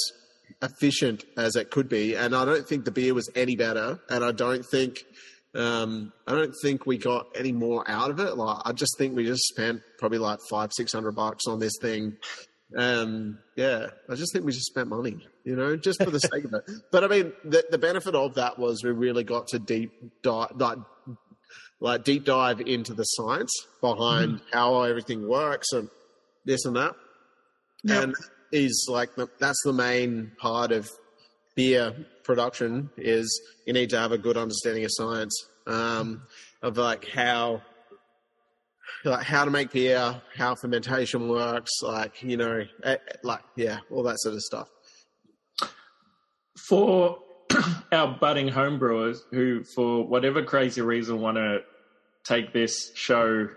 [0.62, 2.16] efficient as it could be.
[2.16, 4.00] And I don't think the beer was any better.
[4.10, 5.04] And I don't think
[5.56, 8.38] um, I don't think we got any more out of it.
[8.38, 11.74] Like I just think we just spent probably like five six hundred bucks on this
[11.82, 12.18] thing.
[12.78, 16.46] Um, yeah, I just think we just spent money, you know, just for the sake
[16.46, 16.64] of it.
[16.92, 20.52] But I mean, the, the benefit of that was we really got to deep dive,
[20.56, 20.78] like,
[21.80, 25.90] like deep dive into the science behind how everything works and
[26.46, 26.94] this and that.
[27.86, 28.04] Yep.
[28.04, 28.16] And
[28.52, 30.90] is like the, that's the main part of
[31.60, 31.94] beer
[32.24, 33.28] production is
[33.68, 36.22] you need to have a good understanding of science um,
[36.62, 37.62] of like how
[39.04, 44.04] like how to make beer, how fermentation works, like you know, eh, like yeah, all
[44.04, 44.70] that sort of stuff.
[46.70, 47.18] For
[47.92, 51.60] our budding homebrewers who, for whatever crazy reason, want to
[52.24, 53.50] take this show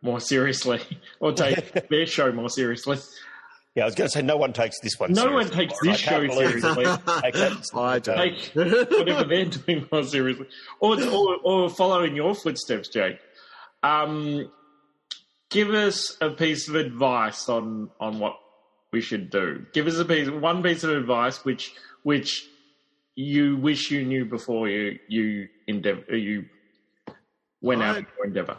[0.00, 0.80] more seriously
[1.20, 2.98] or take their show more seriously,
[3.74, 5.14] Yeah, I was going to say no one takes this one.
[5.14, 5.30] Seriously.
[5.30, 6.84] No one takes this I show seriously.
[6.84, 8.16] you take that I don't.
[8.16, 10.46] take whatever they're doing more seriously,
[10.80, 13.18] or or, or follow in your footsteps, Jake.
[13.82, 14.50] Um,
[15.50, 18.36] give us a piece of advice on on what
[18.92, 19.64] we should do.
[19.72, 22.48] Give us a piece, one piece of advice which which
[23.14, 26.46] you wish you knew before you you endeavor you
[27.60, 28.58] went out I- on your endeavor.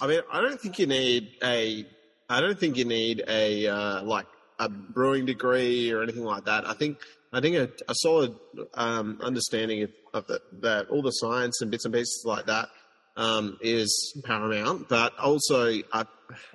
[0.00, 1.86] I mean, I don't think you need a.
[2.28, 4.26] I don't think you need a uh, like
[4.64, 6.66] a brewing degree or anything like that.
[6.68, 6.98] I think
[7.32, 8.34] I think a, a solid
[8.74, 12.68] um, understanding of, of the, that all the science and bits and pieces like that
[13.16, 13.90] um, is
[14.24, 14.88] paramount.
[14.88, 16.04] But also, I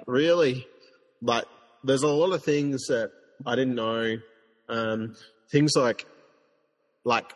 [0.06, 0.68] really
[1.22, 1.46] like.
[1.84, 3.12] There's a lot of things that
[3.46, 4.18] I didn't know.
[4.70, 5.16] Um,
[5.52, 6.06] things like
[7.06, 7.32] like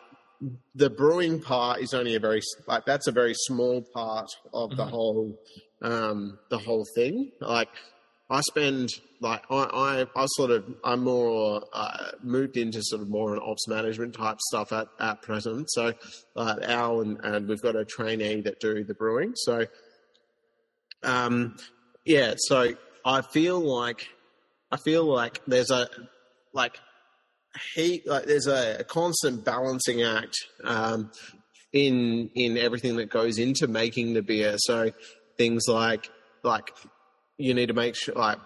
[0.74, 4.84] the brewing part is only a very like that's a very small part of the
[4.84, 4.90] Mhm.
[4.90, 5.38] whole
[5.82, 7.68] um the whole thing like
[8.28, 8.88] i spend
[9.22, 13.40] like i i, I sort of i'm more uh, moved into sort of more an
[13.42, 15.94] ops management type stuff at at present so
[16.36, 19.66] uh, al and, and we've got a trainee that do the brewing so
[21.02, 21.56] um
[22.04, 24.08] yeah so i feel like
[24.70, 25.88] i feel like there's a
[26.52, 26.78] like
[27.74, 31.10] he like there's a, a constant balancing act um,
[31.72, 34.54] in in everything that goes into making the beer.
[34.58, 34.92] So
[35.36, 36.10] things like
[36.42, 36.70] like
[37.38, 38.38] you need to make sure like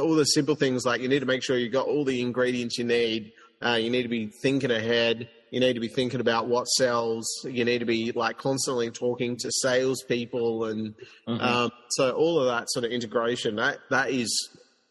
[0.00, 2.78] all the simple things like you need to make sure you've got all the ingredients
[2.78, 3.32] you need.
[3.64, 5.28] Uh, you need to be thinking ahead.
[5.50, 7.26] You need to be thinking about what sells.
[7.44, 10.94] You need to be like constantly talking to salespeople and
[11.26, 11.40] Mhm.
[11.40, 14.28] um, so all of that sort of integration that that is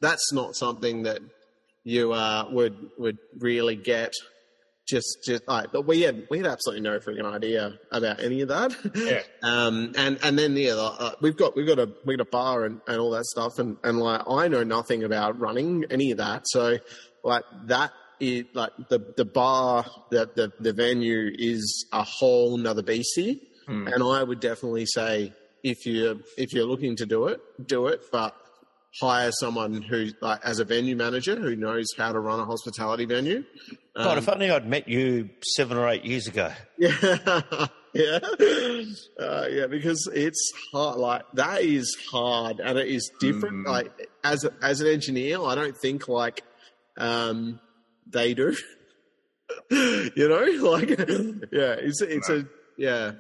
[0.01, 1.19] that's not something that
[1.83, 4.13] you uh, would would really get
[4.85, 8.49] just just like but we had we had absolutely no freaking idea about any of
[8.49, 9.21] that Yeah.
[9.43, 12.65] um and and then yeah uh, we've got we've got a we got a bar
[12.65, 16.17] and, and all that stuff and and like I know nothing about running any of
[16.19, 16.77] that so
[17.23, 22.83] like that is like the the bar, the the, the venue is a whole nother
[22.83, 23.87] beastie, Hmm.
[23.87, 25.33] and I would definitely say
[25.63, 28.33] if you if you're looking to do it, do it, but
[29.01, 33.05] hire someone who like as a venue manager who knows how to run a hospitality
[33.05, 33.43] venue.
[33.95, 36.51] God, Um, if only I'd met you seven or eight years ago.
[36.77, 36.95] Yeah,
[37.93, 38.19] yeah,
[39.19, 39.67] uh, yeah.
[39.67, 40.97] Because it's hard.
[40.97, 43.65] Like that is hard, and it is different.
[43.65, 43.71] Mm.
[43.71, 46.43] Like as a, as an engineer, I don't think like
[46.97, 47.59] um,
[48.07, 48.55] they do.
[49.71, 52.45] you know, like yeah, it's it's a
[52.77, 53.11] yeah,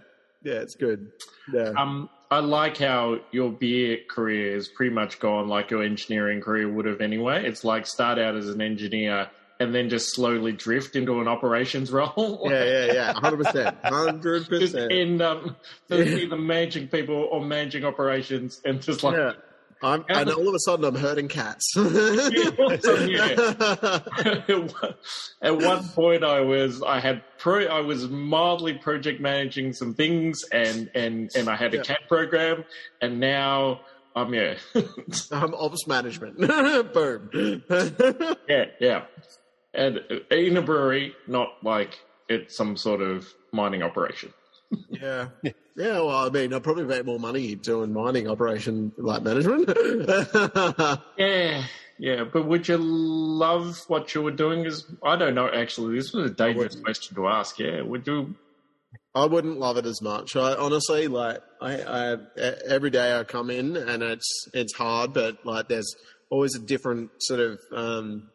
[0.43, 1.11] yeah, it's good.
[1.53, 6.41] Yeah, Um, I like how your beer career is pretty much gone like your engineering
[6.41, 7.45] career would have anyway.
[7.45, 11.91] It's like start out as an engineer and then just slowly drift into an operations
[11.91, 12.41] role.
[12.49, 13.13] yeah, yeah, yeah.
[13.13, 14.91] Hundred percent, hundred just percent.
[14.91, 15.43] end up
[15.89, 15.97] Yeah.
[16.03, 19.33] either managing people or managing operations and just like Yeah.
[19.83, 21.73] I'm, and all of a sudden, I'm hurting cats.
[25.41, 30.43] At one point, I was I had pro I was mildly project managing some things,
[30.51, 31.83] and and and I had a Yeah.
[31.83, 32.63] cat program,
[33.01, 33.81] and now
[34.15, 34.55] I'm yeah
[35.31, 36.37] I'm ops management.
[36.93, 37.29] Boom.
[38.47, 39.03] yeah yeah,
[39.73, 39.99] and
[40.31, 41.99] in a brewery, not like
[42.29, 44.33] it's some sort of mining operation.
[44.89, 45.27] Yeah.
[45.77, 49.67] Yeah, well, I mean, I'd probably make more money doing mining operation like management.
[51.17, 51.65] Yeah,
[51.99, 54.65] yeah, but would you love what you were doing?
[54.65, 55.49] Is I don't know.
[55.49, 57.59] Actually, this was a dangerous question to ask.
[57.59, 58.35] Yeah, would you?
[59.13, 60.35] I wouldn't love it as much.
[60.35, 62.17] I honestly like I, I
[62.67, 65.93] every day I come in and it's it's hard, but like there's
[66.29, 68.29] always a different sort of um,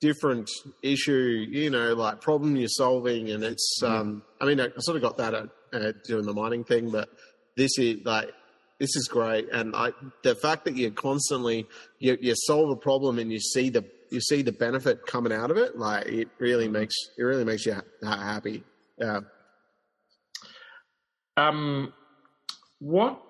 [0.00, 0.50] different
[0.82, 5.02] issue, you know, like problem you're solving, and it's um, I mean I sort of
[5.02, 7.08] got that at uh, doing the mining thing, but
[7.56, 8.30] this is like
[8.80, 11.66] this is great, and I the fact that you constantly
[11.98, 15.50] you you solve a problem and you see the you see the benefit coming out
[15.50, 17.82] of it, like it really makes it really makes you ha-
[18.16, 18.62] happy.
[18.98, 19.20] Yeah.
[21.36, 21.92] Um,
[22.78, 23.20] what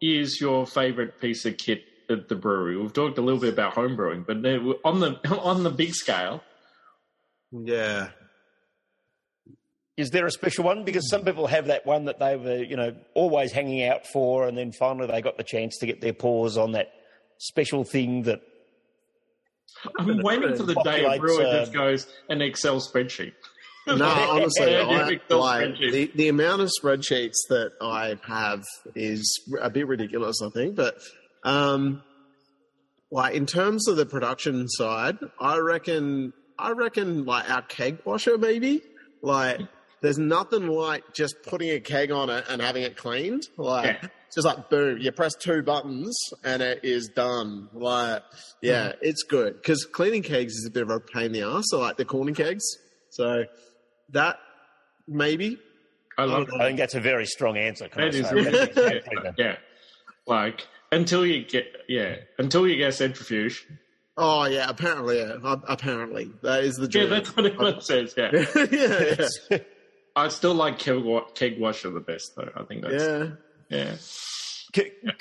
[0.00, 2.76] is your favorite piece of kit at the brewery?
[2.76, 4.36] We've talked a little bit about home brewing, but
[4.84, 6.42] on the on the big scale,
[7.52, 8.08] Yeah.
[9.96, 10.84] Is there a special one?
[10.84, 14.46] Because some people have that one that they were, you know, always hanging out for,
[14.48, 16.92] and then finally they got the chance to get their paws on that
[17.38, 18.40] special thing that.
[19.98, 23.32] I'm waiting for the day a Populates, brewer uh, just goes an Excel spreadsheet.
[23.86, 28.64] No, honestly, I, like the, the amount of spreadsheets that I have
[28.94, 30.74] is a bit ridiculous, I think.
[30.74, 30.96] But
[31.44, 32.02] um,
[33.10, 38.38] like in terms of the production side, I reckon I reckon like our keg washer
[38.38, 38.82] maybe
[39.22, 39.60] like
[40.04, 43.42] there's nothing like just putting a keg on it and having it cleaned.
[43.56, 44.08] Like Yeah.
[44.26, 47.68] it's just like boom, you press two buttons and it is done.
[47.72, 48.22] Like
[48.62, 48.98] yeah, Mm-hmm.
[49.02, 51.64] it's good because cleaning kegs is a bit of a pain in the ass.
[51.68, 52.64] So like the corny kegs,
[53.10, 53.44] so
[54.10, 54.36] that
[55.08, 55.58] maybe
[56.16, 57.88] I love I think that's a very strong answer.
[57.96, 58.14] I that.
[58.14, 59.56] Is yeah, yeah,
[60.26, 63.66] like until you get yeah until you get centrifuge.
[64.16, 65.38] Oh yeah, apparently, yeah.
[65.66, 68.14] Apparently that is the Yeah, that's what it says.
[68.16, 68.30] Yeah,
[68.70, 69.58] yeah, yeah,
[70.16, 72.50] I still like keg, washer the best though.
[72.54, 73.28] I think that's yeah.
[73.68, 73.96] yeah.
[74.72, 75.12] Can,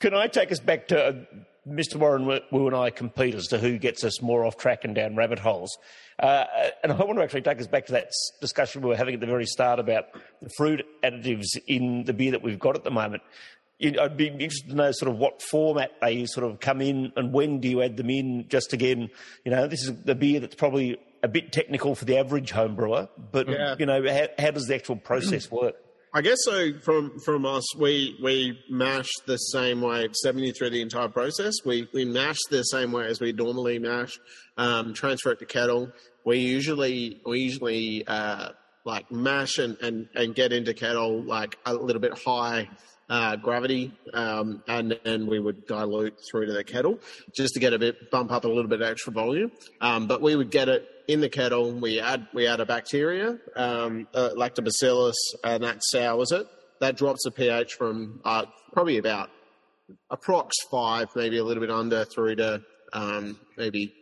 [0.00, 1.12] can I take us back to uh,
[1.66, 1.96] Mr.
[1.96, 5.16] Warren Wu and I compete as to who gets us more off track and down
[5.16, 5.76] rabbit holes?
[6.18, 6.44] Uh,
[6.82, 8.10] and I want to actually take us back to that
[8.40, 10.04] discussion we were having at the very start about
[10.40, 13.22] the fruit additives in the beer that we've got at the moment.
[13.82, 17.32] I'd be interested to know sort of what format they sort of come in and
[17.32, 18.46] when do you add them in.
[18.48, 19.10] Just again,
[19.44, 22.74] you know, this is the beer that's probably a bit technical for the average home
[22.76, 23.76] brewer, but Yeah.
[23.78, 25.74] you know, how, how does the actual process work?
[26.16, 26.78] I guess so.
[26.84, 28.36] From from us, we we
[28.70, 31.54] mash the same way, seventy through the entire process.
[31.64, 34.12] We we mash the same way as we normally mash.
[34.56, 35.90] Um, transfer it to kettle.
[36.24, 38.50] We usually we usually uh,
[38.84, 42.68] like mash and, and and get into kettle like a little bit high
[43.10, 47.00] uh, gravity, um, and then we would dilute through to the kettle
[47.34, 49.50] just to get a bit bump up a little bit extra volume.
[49.80, 51.72] Um, but we would get it in the kettle.
[51.72, 56.46] We add we add a bacteria, um, uh, lactobacillus, and that sours it.
[56.80, 59.30] That drops the pH from uh, probably about
[60.10, 63.94] approx five, maybe a little bit under, through to um, maybe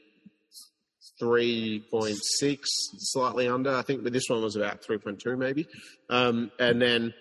[1.19, 3.75] three point six, slightly under.
[3.75, 5.67] I think, but this one was about three point two, maybe.
[6.11, 7.15] Um, and then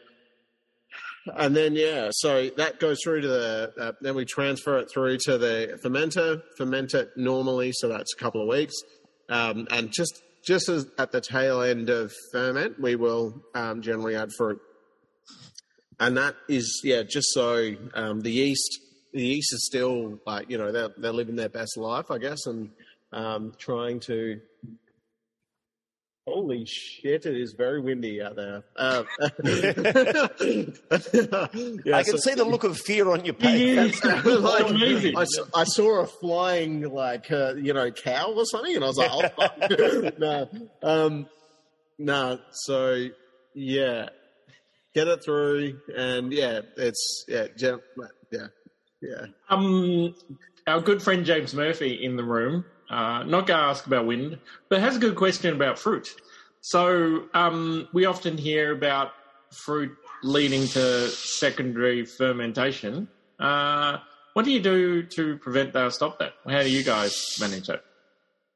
[1.35, 3.73] and then yeah, so that goes through to the.
[3.79, 6.41] Uh, then we transfer it through to the fermenter.
[6.57, 8.73] Ferment it normally, so that's a couple of weeks.
[9.29, 14.15] Um, and just just as at the tail end of ferment, we will um, generally
[14.15, 14.59] add fruit.
[15.99, 18.79] And that is yeah, just so um, the yeast
[19.13, 22.45] the yeast is still like you know they're they're living their best life, I guess,
[22.45, 22.71] and
[23.13, 24.39] um, trying to
[26.27, 27.25] Holy shit!
[27.25, 28.63] It is very windy out there.
[28.75, 29.05] Uh,
[29.43, 30.27] yeah,
[31.97, 34.05] I can so, see the look of fear on your face.
[34.05, 35.17] like, amazing.
[35.17, 38.97] I, I, saw a flying like uh, you know cow or something, and I was
[38.97, 40.47] like, oh, no,
[40.83, 41.25] um,
[41.97, 42.37] no.
[42.51, 43.07] So
[43.55, 44.09] yeah,
[44.93, 47.77] get it through, and yeah, it's yeah, yeah,
[49.01, 49.25] yeah.
[49.49, 50.13] Um,
[50.67, 54.37] our good friend James Murphy in the room uh, not going to ask about wind,
[54.69, 56.13] but has a good question about fruit.
[56.59, 59.13] So um, we often hear about
[59.51, 63.07] fruit leading to secondary fermentation.
[63.39, 63.97] Uh,
[64.33, 66.33] what do you do to prevent that or stop that?
[66.45, 67.83] How do you guys manage that?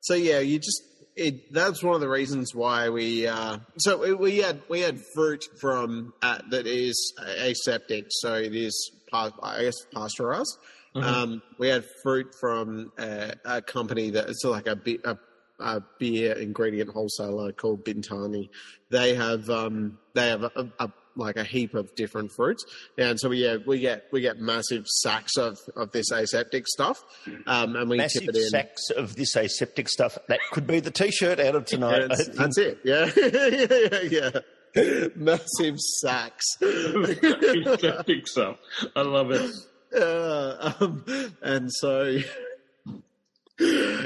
[0.01, 0.83] So yeah, you just
[1.15, 5.45] it, that's one of the reasons why we uh, so we had we had fruit
[5.59, 10.57] from uh, that is aseptic, so it is I guess pasteurized.
[10.95, 11.07] Mm-hmm.
[11.07, 15.17] Um, we had fruit from a, a company that it's like a, a,
[15.59, 18.49] a, beer ingredient wholesaler called Bintani.
[18.89, 22.63] They have um, they have a, a, like a heap of different fruits,
[22.97, 27.03] and so we yeah, we get we get massive sacks of, of this aseptic stuff,
[27.45, 28.49] um, and we massive tip it in.
[28.49, 30.17] sacks of this aseptic stuff.
[30.29, 32.07] That could be the T-shirt out of tonight.
[32.09, 32.79] Yeah, that's it.
[32.85, 34.39] Yeah, yeah,
[34.73, 35.09] yeah.
[35.15, 36.45] Massive sacks.
[36.61, 38.57] aseptic stuff.
[38.95, 39.51] I love it.
[39.95, 41.05] Uh, um,
[41.41, 42.19] and so,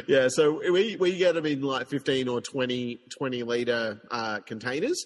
[0.07, 5.05] yeah, so we, we get them in like 15 or 20, 20 litre uh, containers.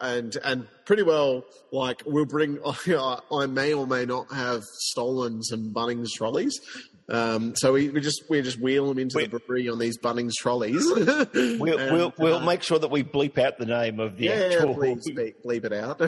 [0.00, 2.58] And and pretty well, like we'll bring.
[2.64, 6.60] I may or may not have stolen some Bunnings trolleys,
[7.08, 9.98] um, so we, we just we just wheel them into we, the brewery on these
[9.98, 10.86] Bunnings trolleys.
[10.94, 10.98] we'll
[11.78, 14.32] and, we'll, we'll uh, make sure that we bleep out the name of the yeah,
[14.32, 14.74] actual.
[14.74, 16.00] Bleep, bleep, bleep it out.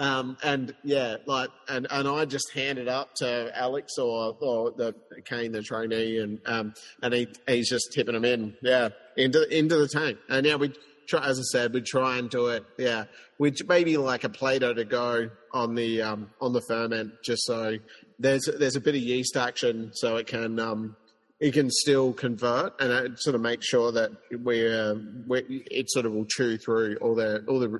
[0.00, 4.72] um, and yeah, like and and I just hand it up to Alex or or
[4.72, 4.94] the
[5.24, 9.76] Kane, the trainee, and um, and he he's just tipping them in, yeah, into into
[9.76, 10.18] the tank.
[10.28, 10.72] And yeah, we
[11.08, 13.04] try as I said, we try and do it, yeah,
[13.38, 17.78] which maybe like a Plato to go on the um, on the ferment, just so
[18.18, 20.96] there's there's a bit of yeast action, so it can um,
[21.40, 24.10] it can still convert and it sort of make sure that
[24.42, 24.94] we're,
[25.26, 27.78] we're it sort of will chew through all the all the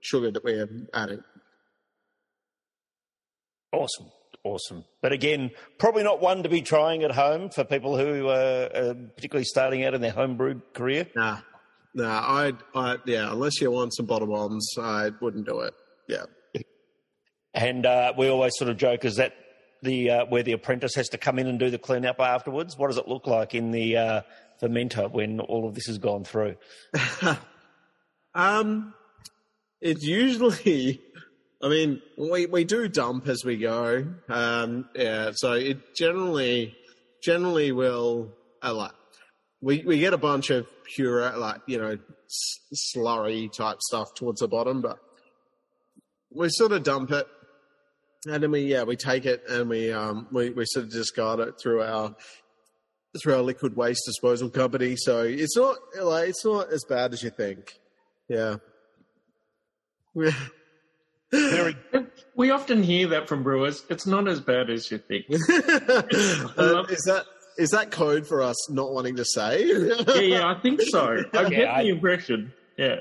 [0.00, 1.22] sugar that we're adding.
[3.72, 4.06] Awesome.
[4.42, 4.84] Awesome.
[5.02, 8.94] But again, probably not one to be trying at home for people who uh, are
[8.94, 11.08] particularly starting out in their homebrew career.
[11.16, 11.40] Nah,
[11.96, 12.20] nah.
[12.20, 13.32] I, I, yeah.
[13.32, 15.74] Unless you want some bottle bombs, I wouldn't do it.
[16.08, 16.24] Yeah.
[17.54, 19.34] And uh, we always sort of joke is that
[19.82, 22.76] the uh, where the apprentice has to come in and do the cleanup afterwards?
[22.76, 24.22] What does it look like in the uh,
[24.60, 26.56] fermenter when all of this has gone through?
[28.34, 28.94] um,
[29.80, 31.00] it's usually.
[31.62, 34.06] I mean, we, we do dump as we go.
[34.28, 36.76] Um, yeah, so it generally
[37.22, 38.30] generally will
[38.62, 38.92] uh, like
[39.66, 41.98] we we get a bunch of pure like you know
[42.72, 44.98] slurry type stuff towards the bottom, but
[46.32, 47.26] we sort of dump it
[48.26, 51.40] and then we yeah we take it and we um we, we sort of discard
[51.40, 52.14] it through our
[53.20, 54.94] through our liquid waste disposal company.
[54.96, 57.72] So it's not like it's not as bad as you think.
[58.28, 58.56] Yeah.
[61.32, 61.76] Very.
[62.36, 63.82] We often hear that from brewers.
[63.88, 65.24] It's not as bad as you think.
[65.30, 67.24] is that
[67.58, 69.64] is that code for us not wanting to say?
[69.66, 71.24] yeah, yeah, I think so.
[71.32, 72.52] I yeah, get I, the impression.
[72.76, 73.00] Yeah,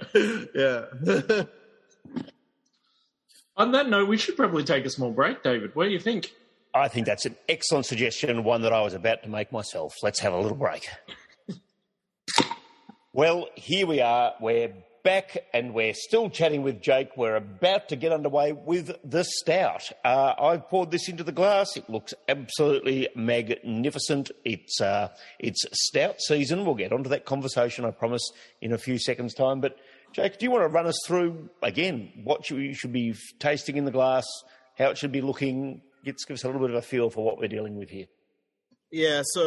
[0.55, 1.43] yeah.
[3.57, 5.75] On that note, we should probably take a small break, Davydd.
[5.75, 6.31] What do you think?
[6.73, 9.95] I think that's an excellent suggestion, one that I was about to make myself.
[10.03, 10.89] Let's have a little break.
[13.13, 14.33] well, here we are.
[14.41, 14.73] We're
[15.05, 17.15] back and we're still chatting with Jake.
[17.15, 19.89] We're about to get underway with the stout.
[20.03, 21.77] Uh, I've poured this into the glass.
[21.77, 24.31] It looks absolutely magnificent.
[24.43, 26.65] It's, uh, it's stout season.
[26.65, 28.27] We'll get onto that conversation, I promise,
[28.61, 29.61] in a few seconds' time.
[29.61, 29.77] But
[30.11, 33.85] Jake, do you want to run us through again what you should be tasting in
[33.85, 34.25] the glass,
[34.77, 35.81] how it should be looking?
[36.03, 38.07] Give us a little bit of a feel for what we're dealing with here.
[38.91, 39.41] Yeah, so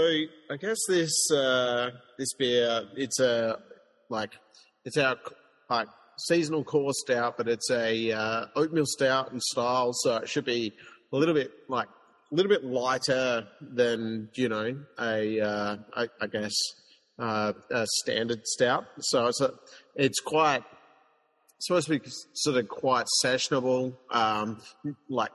[0.50, 3.58] I guess this uh, this beer it's a
[4.08, 4.32] like
[4.84, 5.16] it's our
[5.68, 5.88] like
[6.18, 10.72] seasonal core stout, but it's a uh, oatmeal stout in style, so it should be
[11.12, 11.88] a little bit like
[12.30, 16.54] a little bit lighter than you know a uh, I, I guess
[17.18, 18.86] uh, a standard stout.
[19.00, 19.52] So it's a,
[19.94, 20.64] it's quite
[21.60, 24.60] supposed to be sort of quite sessionable, um,
[25.08, 25.32] like,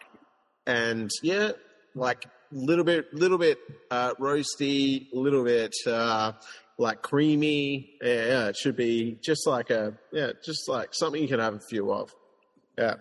[0.66, 1.52] and yeah,
[1.96, 3.60] like a little bit, little bit
[3.92, 6.34] uh, roasty, a little bit uh,
[6.78, 7.98] like creamy.
[8.02, 11.56] Yeah, yeah, it should be just like a yeah, just like something you can have
[11.56, 12.14] a few of.
[12.78, 12.96] Yeah.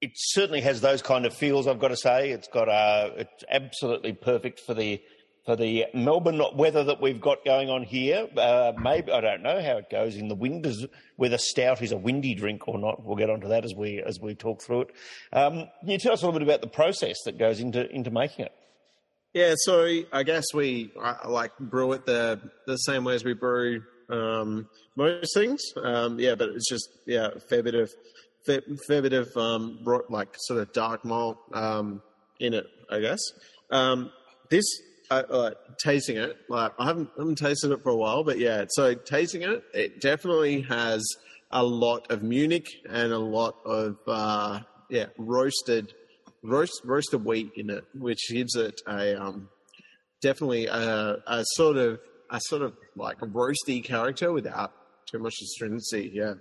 [0.00, 1.66] It certainly has those kind of feels.
[1.66, 3.12] I've got to say, it's got a.
[3.18, 5.02] It's absolutely perfect for the
[5.44, 8.28] for the Melbourne weather that we've got going on here.
[8.36, 10.66] Uh, maybe I don't know how it goes in the wind,
[11.16, 13.04] whether stout is a windy drink or not.
[13.04, 14.90] We'll get onto that as we as we talk through it.
[15.32, 18.10] Um, can you tell us a little bit about the process that goes into into
[18.10, 18.52] making it?
[19.32, 20.92] Yeah, so I guess we
[21.26, 25.60] like brew it the the same way as we brew um, most things.
[25.80, 27.92] Um, yeah, but it's just yeah, a fair bit of
[28.44, 29.78] fair, fair bit of um,
[30.08, 32.02] like sort of dark malt um,
[32.40, 33.20] in it, I guess.
[33.70, 34.10] Um,
[34.50, 34.64] this
[35.12, 35.50] uh, uh,
[35.80, 38.64] tasting it, like I haven't, I haven't tasted it for a while, but yeah.
[38.70, 41.06] So tasting it, it definitely has
[41.52, 45.94] a lot of Munich and a lot of uh, yeah roasted
[46.42, 49.48] roast roasted wheat in it, which gives it a um,
[50.20, 54.72] definitely a, a sort of a sort of like a roasty character without
[55.10, 56.10] too much astringency.
[56.12, 56.34] Yeah.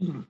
[0.00, 0.26] Mm.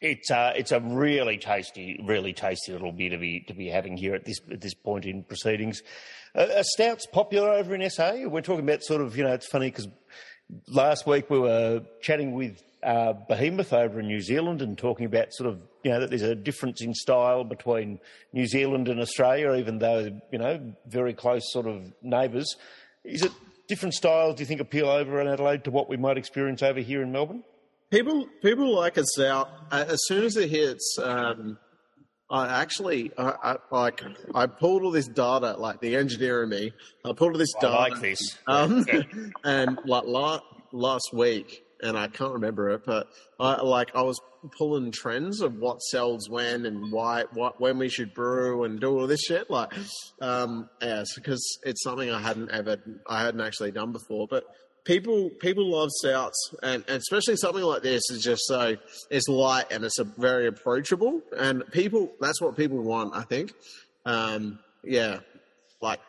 [0.00, 3.96] It's uh, it's a really tasty, really tasty little beer to be to be having
[3.96, 5.82] here at this at this point in proceedings.
[6.34, 8.26] Uh, a stout's popular over in SA.
[8.26, 9.88] We're talking about sort of you know it's funny because
[10.68, 15.32] last week we were chatting with uh, Behemoth over in New Zealand and talking about
[15.32, 17.98] sort of you know that there's a difference in style between
[18.32, 22.54] New Zealand and Australia, even though you know very close sort of neighbours.
[23.04, 23.32] Is it
[23.68, 24.36] different styles?
[24.36, 27.12] Do you think appeal over in Adelaide to what we might experience over here in
[27.12, 27.42] Melbourne?
[27.90, 30.98] People people like us stout as soon as it hits.
[31.02, 31.58] Um,
[32.30, 34.02] I actually, I, I, like,
[34.34, 36.72] I pulled all this data, like the engineer in me.
[37.04, 37.68] I pulled all this data.
[37.68, 38.38] I like this.
[38.46, 38.86] Um,
[39.44, 40.04] and like
[40.72, 43.08] last week, and I can't remember it, but
[43.38, 44.18] I like I was
[44.58, 48.98] pulling trends of what sells when and why, what when we should brew and do
[48.98, 49.50] all this shit.
[49.50, 49.72] Like,
[50.20, 54.26] um, yeah, because it's something I hadn't ever, I hadn't actually done before.
[54.28, 54.44] But
[54.84, 58.76] people people love stouts, and, and, especially something like this is just so
[59.10, 63.14] it's light and it's very approachable, and people that's what people want.
[63.14, 63.52] I think,
[64.06, 65.20] um, yeah,
[65.82, 66.00] like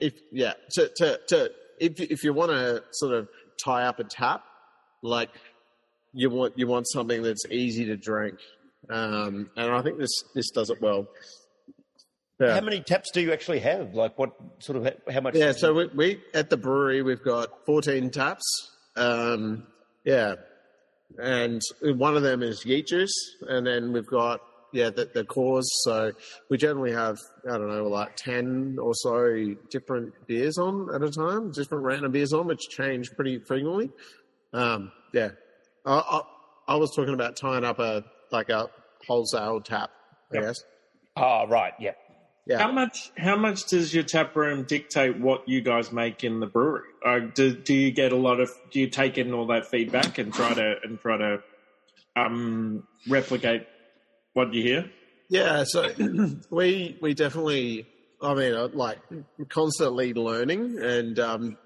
[0.00, 3.28] if yeah to to, to if if you want to sort of
[3.62, 4.44] tie up a tap,
[5.04, 5.30] like
[6.12, 8.38] you want you want something that's easy to drink,
[8.90, 11.06] um, and I think this this does it well.
[12.40, 12.54] Yeah.
[12.54, 13.94] How many taps do you actually have?
[13.94, 15.36] Like what sort of how much?
[15.36, 18.44] Yeah, so we, we, at the brewery we've got fourteen taps.
[18.96, 19.66] Um,
[20.04, 20.36] yeah,
[21.18, 23.14] and one of them is yeet juice,
[23.48, 24.40] and then we've got
[24.72, 25.68] yeah the, the cores.
[25.84, 26.12] So
[26.50, 31.10] we generally have I don't know like ten or so different beers on at a
[31.10, 33.90] time, different random beers on, which change pretty frequently.
[34.54, 35.30] Um, yeah,
[35.84, 36.20] I, I,
[36.74, 38.70] I was talking about tying up a like a
[39.06, 39.90] wholesale tap.
[40.32, 40.44] I yep.
[40.44, 40.64] guess.
[41.16, 41.92] Oh right, yeah.
[42.46, 42.58] Yeah.
[42.58, 43.10] How much?
[43.16, 46.88] How much does your tap room dictate what you guys make in the brewery?
[47.04, 48.50] Uh, do Do you get a lot of?
[48.70, 51.42] Do you take in all that feedback and try to and try to
[52.16, 53.66] um, replicate
[54.34, 54.90] what you hear?
[55.30, 55.64] Yeah.
[55.64, 55.90] So
[56.50, 57.86] we we definitely.
[58.22, 58.98] I mean, uh, like
[59.48, 61.58] constantly learning and um,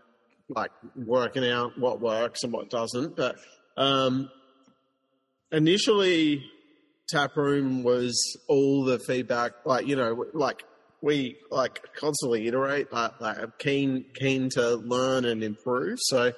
[0.49, 3.17] like working out what works and what doesn't.
[3.17, 3.37] But
[3.77, 4.31] um,
[5.53, 6.45] initially,
[7.09, 10.63] taproom was all the feedback like you know like
[11.01, 16.33] we like constantly iterate but like I'm keen keen to learn and improve so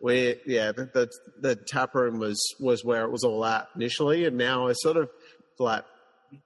[0.00, 1.10] we yeah the, the
[1.40, 4.96] the tap room was was where it was all at initially and now I sort
[4.96, 5.10] of
[5.58, 5.84] like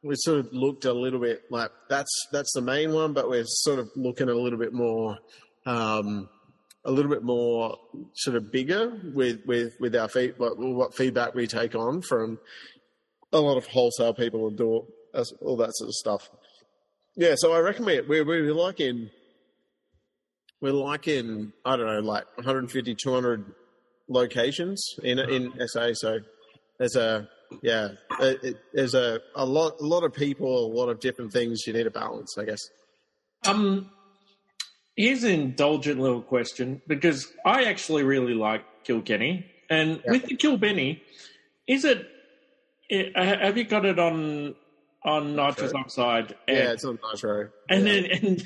[0.03, 3.45] we sort of looked a little bit like that's that's the main one but we're
[3.47, 5.19] sort of looking a little bit more
[5.66, 6.29] um
[6.89, 7.76] a little bit more
[8.14, 12.39] sort of bigger with with with our feed what, what feedback we take on from
[13.30, 14.86] a lot of wholesale people and do
[15.43, 16.30] all that sort of stuff.
[17.14, 19.11] Yeah, so I recommend we're we're like in
[20.62, 23.45] we're like in I don't know like 150 200
[24.09, 25.91] locations in in SA.
[25.93, 26.20] So
[26.78, 27.28] there's a
[27.62, 31.34] yeah it, it, there's a a lot a lot of people a lot of different
[31.34, 32.39] things you need to balance.
[32.39, 32.61] I guess.
[33.47, 33.91] Um,
[34.99, 40.11] here's an indulgent little question because I actually really like Kilkenny, and yeah.
[40.11, 41.01] with the Kilbenny,
[41.66, 42.07] is it
[42.90, 44.57] it, have you got it on
[45.05, 45.80] on nitrous sure.
[45.80, 46.34] oxide?
[46.46, 47.49] And, yeah, it's on nitro.
[47.70, 47.92] And yeah.
[47.92, 48.44] then and, and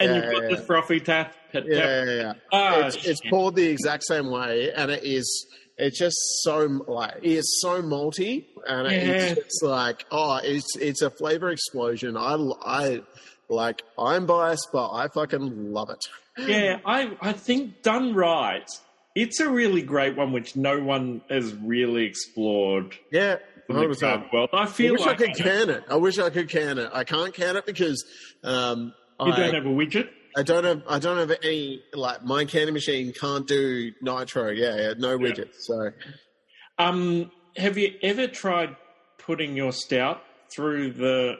[0.00, 1.34] yeah, you've got yeah, the frothy tap.
[1.52, 1.64] tap.
[1.66, 2.32] Yeah, yeah, yeah.
[2.52, 5.46] Oh, it's, it's poured the exact same way, and it is.
[5.76, 11.02] It's just so like it is so malty, and it's just like oh, it's it's
[11.02, 12.16] a flavor explosion.
[12.16, 12.34] I
[12.64, 13.02] I
[13.48, 16.04] like I'm biased, but I fucking love it.
[16.48, 18.68] Yeah, I I think done right,
[19.14, 22.96] it's a really great one which no one has really explored.
[23.12, 23.36] Yeah,
[23.68, 24.50] in the craft world.
[24.52, 25.84] I feel I wish like I could can it.
[25.88, 26.90] I wish I could can it.
[26.92, 28.04] I can't can it because
[28.42, 30.08] um, you I, don't have a widget.
[30.36, 30.82] I don't have.
[30.88, 31.82] I don't have any.
[31.94, 34.50] Like my canning machine can't do nitro.
[34.50, 35.46] Yeah, yeah no widget.
[35.46, 35.52] Yeah.
[35.58, 35.90] So,
[36.78, 38.76] um, have you ever tried
[39.18, 40.22] putting your stout
[40.54, 41.36] through the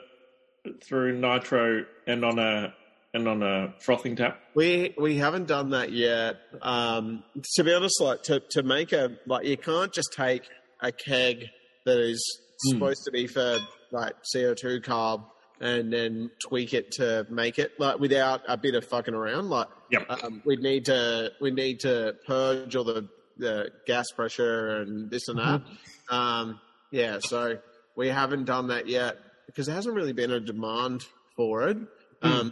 [0.83, 2.73] through nitro and on a
[3.13, 4.39] and on a frothing tap?
[4.55, 6.35] We we haven't done that yet.
[6.61, 7.23] Um,
[7.55, 10.43] to be honest, like to, to make a like you can't just take
[10.81, 11.45] a keg
[11.85, 12.69] that is Hmm.
[12.75, 13.59] supposed to be for
[13.91, 15.25] like CO two carb
[15.59, 19.49] and then tweak it to make it like without a bit of fucking around.
[19.49, 20.05] Like Yep.
[20.23, 25.27] um, we need to we need to purge all the the gas pressure and this
[25.27, 25.61] and that.
[26.09, 27.57] Um, yeah, so
[27.97, 31.77] we haven't done that yet because there hasn't really been a demand for it.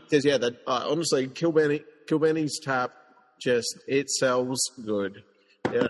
[0.04, 2.92] Because yeah, that uh, honestly, Kilbenny Kilbenny's tap
[3.42, 5.24] just it sells good.
[5.72, 5.88] Yeah,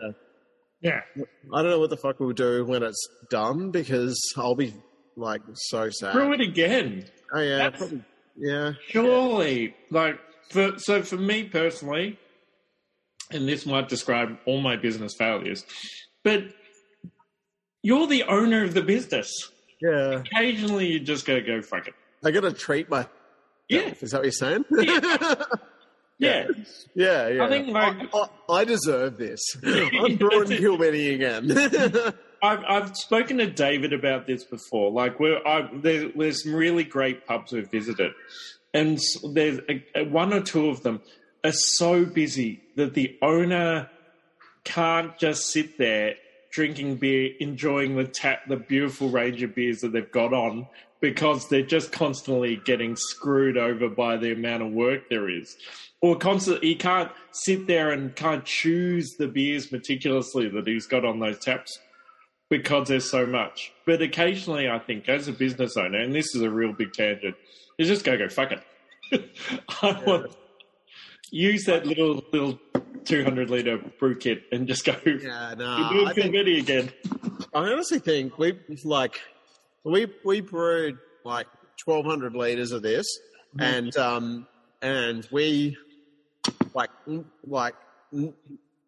[0.81, 1.01] Yeah.
[1.53, 4.73] I don't know what the fuck we'll do when it's done because I'll be
[5.15, 6.13] like so sad.
[6.13, 7.05] Brew it again.
[7.33, 8.03] Oh yeah, probably,
[8.37, 8.73] yeah.
[8.87, 10.19] Surely, like
[10.49, 12.17] for so for me personally,
[13.31, 15.65] and this might describe all my business failures,
[16.23, 16.43] but
[17.81, 19.29] you're the owner of the business.
[19.81, 21.93] Yeah, Occasionally, you just go go fuck it.
[22.23, 23.05] I gotta treat my.
[23.69, 24.65] Yeah, Is that what you're saying?
[24.71, 25.37] yeah.
[26.95, 27.43] yeah, yeah.
[27.43, 29.41] I think, like- I, I, I deserve this.
[29.65, 32.13] I'm brewing Kilbenny again.
[32.43, 34.91] I've I've spoken to Davydd about this before.
[34.91, 38.11] Like, we're I, there, there's some really great pubs we've visited,
[38.73, 38.99] and
[39.31, 41.01] there's a, a- one or two of them
[41.45, 43.89] are so busy that the owner
[44.65, 46.15] can't just sit there
[46.51, 50.67] drinking beer, enjoying the tap, the beautiful range of beers that they've got on,
[51.03, 55.57] because they're just constantly getting screwed over by the amount of work there is.
[56.01, 61.03] Or constantly, he can't sit there and can't choose the beers meticulously that he's got
[61.03, 61.77] on those taps
[62.49, 63.73] because there's so much.
[63.85, 67.35] But occasionally, I think, as a business owner, and this is a real big tangent,
[67.77, 68.63] you just go, go, fuck it.
[69.81, 70.33] I want
[71.31, 72.57] use that little little
[73.03, 74.95] 200 liter brew kit and just go.
[75.05, 75.89] yeah, no.
[75.91, 76.93] you do I think, again.
[77.53, 79.19] I honestly think we like
[79.83, 81.47] we we brewed like
[81.83, 83.05] twelve hundred liters of this,
[83.55, 83.61] Mm-hmm.
[83.61, 84.47] and um
[84.81, 85.77] and we
[86.73, 86.89] like
[87.45, 87.75] like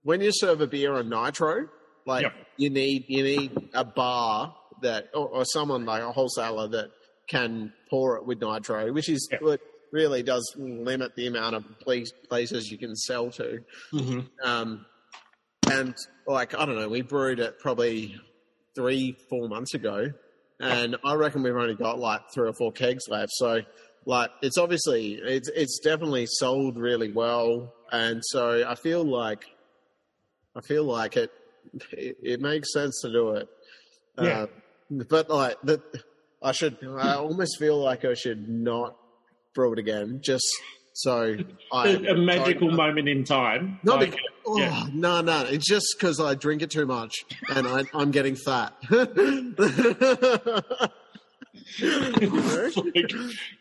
[0.04, 1.68] when you serve a beer on nitro,
[2.06, 2.34] like Yep.
[2.58, 6.90] you need you need a bar that or, or someone like a wholesaler that
[7.28, 9.42] can pour it with nitro, which is Yep.
[9.42, 13.60] what really does limit the amount of place, places you can sell to.
[13.94, 14.20] Mm-hmm.
[14.44, 14.86] Um,
[15.72, 15.96] and
[16.28, 18.20] like I don't know, we brewed it probably
[18.76, 20.12] three, four months ago,
[20.60, 23.32] and I reckon we've only got like three or four kegs left.
[23.34, 23.62] So,
[24.06, 29.46] like, it's obviously it's it's definitely sold really well, and so I feel like
[30.56, 31.32] I feel like it
[31.92, 33.48] it, it makes sense to do it.
[34.20, 34.24] Yeah.
[34.44, 34.48] Uh,
[35.10, 35.82] but like that,
[36.42, 36.78] I should.
[36.84, 38.96] I almost feel like I should not
[39.54, 40.46] brew it again, just
[40.94, 41.36] so
[41.74, 43.80] I A, magical moment in time.
[43.84, 44.88] not Like, oh, yeah.
[44.94, 45.44] no, no.
[45.46, 48.74] It's just because I drink it too much and I, I'm getting fat.
[48.90, 49.02] like,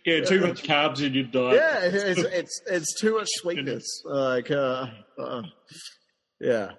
[0.04, 1.54] yeah, too much carbs in your diet.
[1.54, 4.02] yeah, it's, it's it's too much sweetness.
[4.04, 4.86] Like, uh,
[5.18, 5.42] uh,
[6.40, 6.72] yeah,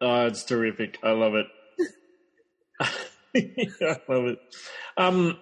[0.00, 0.98] Oh, it's terrific.
[1.02, 1.46] I love it.
[2.82, 4.38] I love it.
[4.96, 5.38] Um,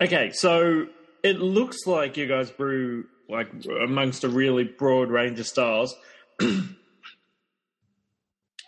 [0.00, 0.86] okay, so
[1.24, 3.48] it looks like you guys brew like
[3.82, 5.94] amongst a really broad range of styles.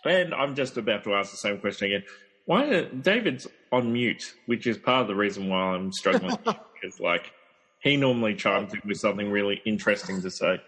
[0.05, 2.03] and I'm just about to ask the same question again.
[2.45, 6.37] Why Davydd's on mute, which is part of the reason why I'm struggling.
[6.81, 7.31] Because like
[7.79, 10.59] he normally chimes in with something really interesting to say.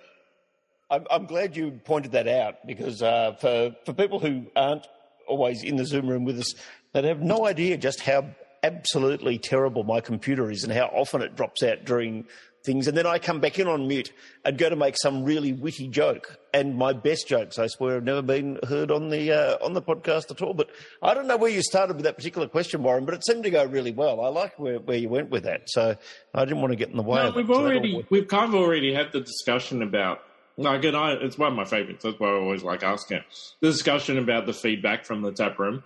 [0.89, 4.88] I'm, I'm glad you pointed that out because uh, for for people who aren't
[5.28, 6.53] always in the Zoom room with us,
[6.93, 8.30] that have no idea just how
[8.64, 12.26] absolutely terrible my computer is and how often it drops out during
[12.66, 14.11] things, and then I come back in on mute
[14.43, 18.03] and go to make some really witty joke, and my best jokes, I swear, have
[18.03, 20.53] never been heard on the uh, on the podcast at all.
[20.53, 20.70] But
[21.01, 23.49] I don't know where you started with that particular question, Warren, but it seemed to
[23.49, 24.22] go really well.
[24.22, 25.95] I like where, where you went with that, so
[26.34, 27.22] I didn't want to get in the way.
[27.22, 28.11] No, of we've so all already worked.
[28.11, 30.22] we've kind of already had the discussion about
[30.57, 32.03] like and I it's one of my favorites.
[32.03, 33.24] That's why I always like asking it.
[33.61, 35.84] The discussion about the feedback from the tap room.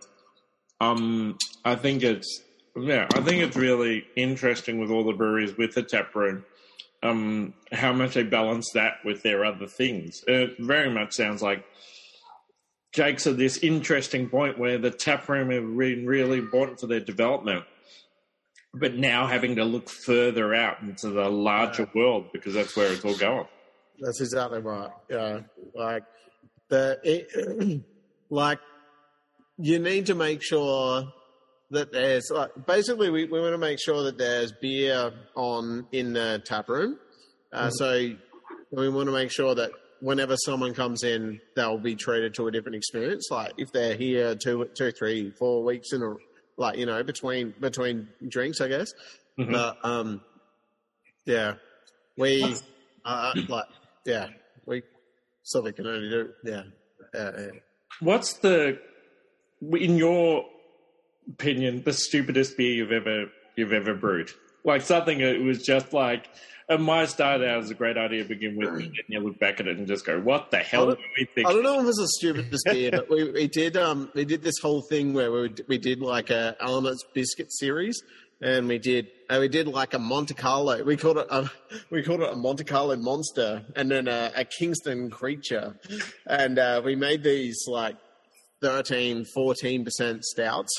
[0.82, 2.41] Um, I think it's
[2.77, 6.45] yeah, I think it's really interesting with all the breweries with the tap room.
[7.01, 10.21] Um, how much they balance that with their other things.
[10.27, 11.63] It very much sounds like
[12.91, 16.99] Jake's at this interesting point where the tap room have been really important for their
[16.99, 17.63] development
[18.73, 23.03] but now having to look further out into the larger world because that's where it's
[23.03, 23.47] all going.
[23.99, 24.91] that's exactly right.
[25.09, 25.41] Yeah,
[25.73, 26.03] like
[26.69, 27.83] the it,
[28.29, 28.59] like
[29.57, 31.11] you need to make sure
[31.72, 36.13] that there's like basically we, we want to make sure that there's beer on in
[36.13, 36.97] the tap room.
[37.53, 38.09] Uh, So
[38.72, 42.51] we want to make sure that whenever someone comes in, they'll be treated to a
[42.51, 43.28] different experience.
[43.32, 46.15] Like if they're here two, two, three, four weeks in a
[46.57, 48.93] like you know between between drinks, I guess.
[49.39, 49.51] Mhm.
[49.51, 50.22] But um,
[51.26, 51.53] yeah,
[52.17, 52.55] we
[53.05, 53.65] uh, like
[54.05, 54.28] yeah
[54.65, 54.84] we
[55.43, 56.63] something can only do yeah.
[57.13, 57.47] yeah, yeah.
[58.01, 58.80] What's the,
[59.61, 60.45] in your
[61.30, 63.25] opinion, the stupidest beer you've ever
[63.55, 64.32] you've ever brewed?
[64.63, 66.30] Like something that was just like
[66.69, 69.39] it might start started out as a great idea to begin with, and you look
[69.39, 71.75] back at it and just go, "What the hell don't- we think?" I don't know
[71.80, 74.82] if it was a stupid beer, but we, we did um we did this whole
[74.82, 78.03] thing where we we did like a Element's biscuit series,
[78.41, 80.84] and we did and we did like a Monte Carlo.
[80.84, 81.49] We called it a,
[81.89, 85.75] we called it a Monte Carlo monster, and then a, a Kingston creature,
[86.27, 87.95] and uh, we made these like
[88.62, 90.72] 13, 14 percent stouts.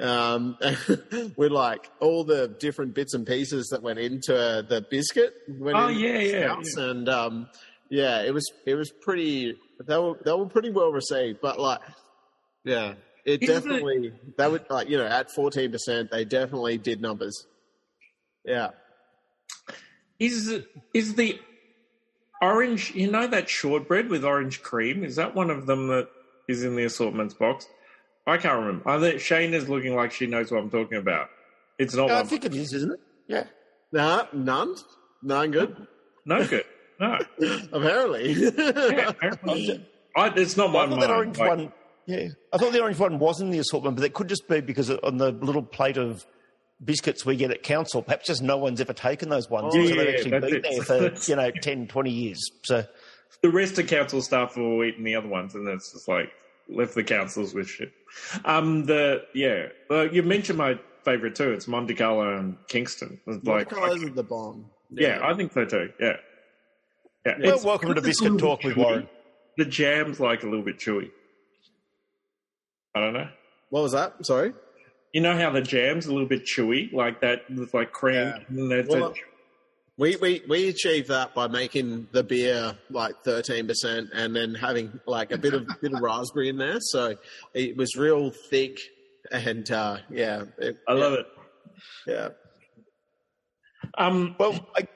[0.00, 0.56] Um,
[1.36, 5.34] with like all the different bits and pieces that went into the biscuit.
[5.48, 7.48] Went Oh, yeah, yeah, stouts, and um,
[7.90, 9.56] yeah, it was it was pretty.
[9.84, 11.80] They were they were pretty well received, but like,
[12.64, 12.94] yeah,
[13.24, 17.00] it Isn't it- definitely they would like you know at fourteen percent they definitely did
[17.00, 17.46] numbers.
[18.44, 18.68] Yeah,
[20.20, 20.60] Is
[20.94, 21.40] is the
[22.40, 22.92] orange?
[22.94, 25.02] You know that shortbread with orange cream?
[25.02, 26.08] Is that one of them that
[26.48, 27.66] is in the assortments box?
[28.26, 28.88] I can't remember.
[28.88, 31.28] I think Shane is looking like she knows what I'm talking about.
[31.78, 32.26] It's not I one.
[32.26, 33.00] think it is, isn't it?
[33.28, 33.44] Yeah.
[33.92, 34.74] nah, none,
[35.22, 35.86] none good.
[36.24, 36.64] No good.
[37.00, 37.16] No.
[37.72, 39.86] Apparently, Yeah, apparently.
[40.16, 40.90] I, it's not I one.
[40.90, 41.72] thought that orange one.
[42.06, 44.60] Yeah, I thought the orange one was in the assortment, but it could just be
[44.60, 46.26] because on the little plate of
[46.84, 49.94] biscuits we get at council, perhaps just no one's ever taken those ones, Oh, so
[49.94, 50.62] yeah, they've actually been it.
[50.64, 52.50] there for you know 10, 20 years.
[52.64, 52.84] So
[53.42, 56.30] the rest of council staff are all eating the other ones, and it's just like
[56.68, 57.92] left the councils with shit.
[58.44, 61.52] Um, the yeah, well, you mentioned my favorite too.
[61.52, 63.20] It's Monte Carlo and Kingston.
[63.26, 64.66] It's Monte like, Carlos is the bomb.
[64.90, 65.90] yeah, I think so too.
[66.00, 66.16] Yeah,
[67.26, 67.34] yeah.
[67.38, 68.78] well, It's- welcome to it's a Biscuit Talk with chewy.
[68.84, 69.08] Warren.
[69.56, 71.10] The jam's like a little bit chewy.
[72.94, 73.28] I don't know.
[73.70, 74.24] What was that?
[74.24, 74.52] Sorry.
[75.12, 78.14] You know how the jam's a little bit chewy, like that, with like cream.
[78.14, 78.38] Yeah.
[78.48, 79.14] And it's Well, a-
[79.98, 85.00] We, we we achieved that by making the beer like thirteen percent, and then having
[85.06, 87.16] like a bit of bit of raspberry in there, so
[87.52, 88.78] it was real thick,
[89.32, 91.26] and uh, yeah, it, I love it.
[92.06, 92.28] yeah.
[93.96, 94.86] Um, Well, I,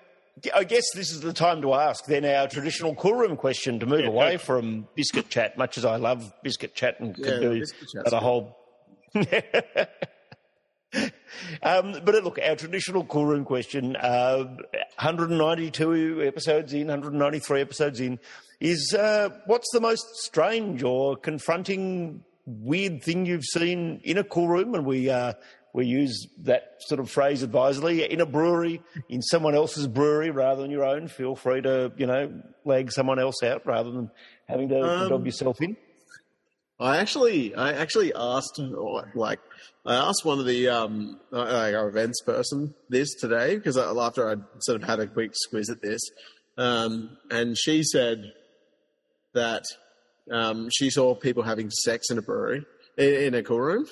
[0.55, 3.87] I guess this is the time to ask then our traditional cool room question to
[3.87, 4.39] move Yeah, away go.
[4.39, 5.59] from biscuit chat.
[5.59, 8.57] Much as I love biscuit chat and could Yeah, do biscuit chat's a whole.
[11.63, 14.45] um, but look, our traditional cool room question, uh,
[14.99, 18.19] 192 episodes in, 193 episodes in,
[18.61, 24.49] is uh, what's the most strange or confronting weird thing you've seen in a cool
[24.49, 24.75] room?
[24.75, 25.33] And we uh,
[25.73, 30.63] we use that sort of phrase advisedly in a brewery, in someone else's brewery rather
[30.63, 31.09] than your own.
[31.09, 34.11] Feel free to you know lag someone else out rather than
[34.49, 35.77] having to, to Um, dob yourself in.
[36.83, 38.61] I actually, I actually asked,
[39.15, 39.39] like,
[39.87, 44.35] I asked one of the um, like our events person this today because after I
[44.61, 46.01] sort of had a quick squiz at this,
[46.59, 48.33] um, and she said
[49.33, 49.63] that
[50.31, 52.65] um, she saw people having sex in a brewery
[52.97, 53.87] in, in a cool room,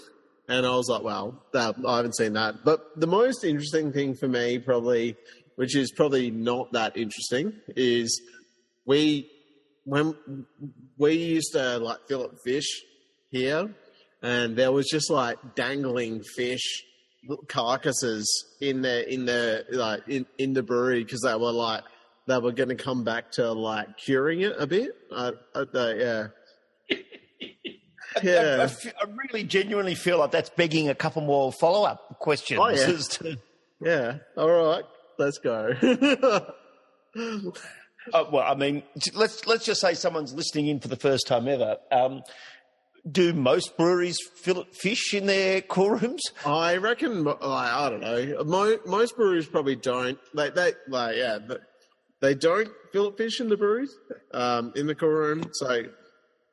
[0.48, 4.14] and I was like, "Wow, that, I haven't seen that." But the most interesting thing
[4.14, 5.16] for me, probably,
[5.54, 8.20] which is probably not that interesting, is
[8.84, 9.30] we
[9.84, 10.14] when
[10.98, 12.68] we used to like fillet fish
[13.30, 13.74] here,
[14.22, 16.84] and there was just like dangling fish
[17.48, 18.26] carcasses
[18.60, 21.82] in the in the like in, in the brewery because they were like
[22.26, 24.90] they were going to come back to like curing it a bit.
[25.10, 25.32] Uh,
[25.74, 26.26] yeah,
[26.90, 28.56] I, yeah.
[28.62, 32.60] f- I really genuinely feel like that's begging a couple more follow up questions.
[32.62, 32.86] Oh, yeah.
[32.86, 33.36] to-
[33.82, 34.18] Yeah.
[34.36, 34.84] All right.
[35.18, 35.72] Let's go.
[38.12, 38.82] Uh, well, I mean,
[39.14, 41.76] let's let's just say someone's listening in for the first time ever.
[41.92, 42.22] Um,
[43.10, 46.22] do most breweries fillet fish in their cool rooms?
[46.44, 48.44] I reckon, like, I don't know.
[48.44, 50.18] Mo- most breweries probably don't.
[50.34, 51.38] They, they, like, yeah,
[52.20, 53.94] they don't fillet fish in the breweries,
[54.32, 55.44] um, in the cool room.
[55.52, 55.84] So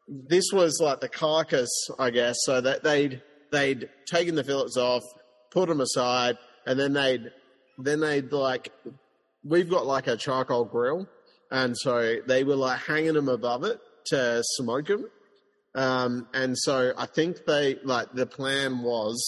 [0.08, 1.70] this was like the carcass,
[2.00, 2.36] I guess.
[2.46, 3.22] So that they'd
[3.52, 5.04] they'd taken the fillets off,
[5.52, 7.32] put them aside, and then they'd
[7.78, 8.72] then they'd like
[9.44, 11.08] we've got like a charcoal grill,
[11.52, 15.06] and so they were like hanging them above it to smoke them.
[15.76, 19.24] Um, and so I think they like the plan was,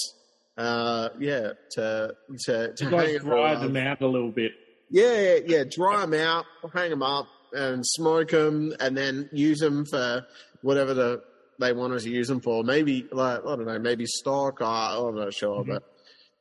[0.57, 2.15] uh, yeah, to
[2.45, 4.53] to to you hang guys dry them out a little bit.
[4.89, 5.63] Yeah, yeah, yeah.
[5.69, 10.25] Dry them out, hang them up, and smoke them, and then use them for
[10.63, 11.21] whatever the,
[11.59, 12.63] they want us to use them for.
[12.63, 14.61] Maybe like I don't know, maybe stock.
[14.61, 15.83] Or, I'm not sure, but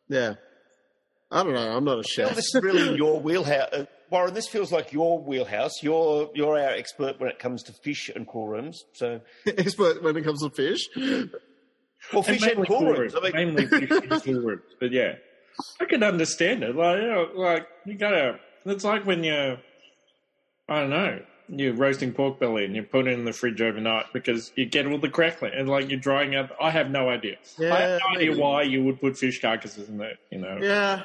[0.08, 0.34] yeah,
[1.30, 1.76] I don't know.
[1.76, 2.34] I'm not a Well, chef.
[2.34, 4.34] this is really your wheelhouse, uh, Warren.
[4.34, 5.82] This feels like your wheelhouse.
[5.82, 8.84] You're you're our expert when it comes to fish and cool rooms.
[8.94, 10.88] So, Expert when it comes to fish.
[12.12, 13.14] well, fish and, mainly cool cool rooms.
[13.14, 14.62] I mean, mainly fish and cool rooms.
[14.80, 15.14] But yeah,
[15.80, 16.74] I can understand it.
[16.74, 18.38] Like, you know, like you gotta.
[18.64, 19.58] It's like when you're,
[20.68, 24.06] I don't know, you're roasting pork belly and you put it in the fridge overnight
[24.12, 26.50] because you get all the crackling and like you're drying out.
[26.60, 27.36] I have no idea.
[27.58, 30.18] Yeah, I have no idea why you would put fish carcasses in there.
[30.30, 30.58] You know.
[30.60, 31.02] Yeah.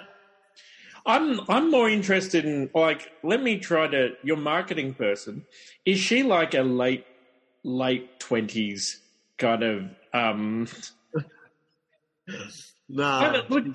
[1.05, 5.45] I'm I'm more interested in like let me try to your marketing person.
[5.85, 7.05] Is she like a late
[7.63, 9.01] late twenties
[9.37, 9.83] kind of
[10.13, 10.67] um
[12.89, 13.41] Nah.
[13.49, 13.65] look,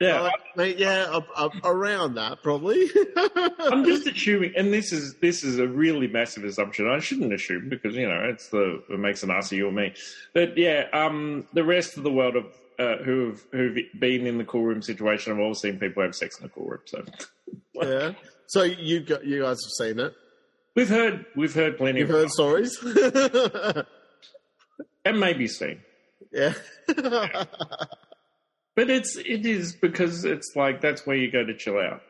[0.00, 1.20] yeah, Uh, mate, yeah,
[1.64, 2.90] around that probably.
[3.60, 6.88] I'm just assuming and this is this is a really massive assumption.
[6.88, 9.72] I shouldn't assume because you know it's the it makes an ass of you or
[9.72, 9.94] me.
[10.34, 12.44] But yeah, um the rest of the world of
[12.82, 16.38] uh, who've who've been in the cool room situation, I've all seen people have sex
[16.38, 16.80] in the cool room.
[16.86, 17.04] So
[17.74, 18.12] yeah.
[18.48, 20.12] So you got you guys have seen it.
[20.74, 22.76] we've heard we've heard plenty You've of heard stories.
[25.04, 25.80] and maybe seen.
[26.32, 26.54] yeah.
[28.74, 32.00] But it's it is because it's like that's where you go to chill out.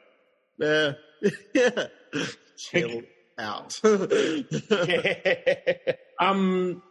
[0.59, 0.93] yeah.
[1.55, 1.87] Yeah.
[2.57, 3.03] Chill
[3.37, 3.81] out.
[6.20, 6.83] Um,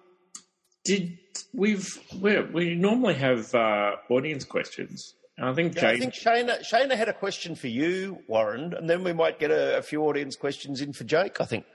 [0.84, 1.18] did
[1.54, 1.88] we've
[2.20, 5.16] we we normally have uh, audience questions.
[5.38, 8.90] And I think Yeah, I think Shayna, Shayna had a question for you, Warren, and
[8.90, 11.66] then we might get a, a few audience questions in for Jake, I think.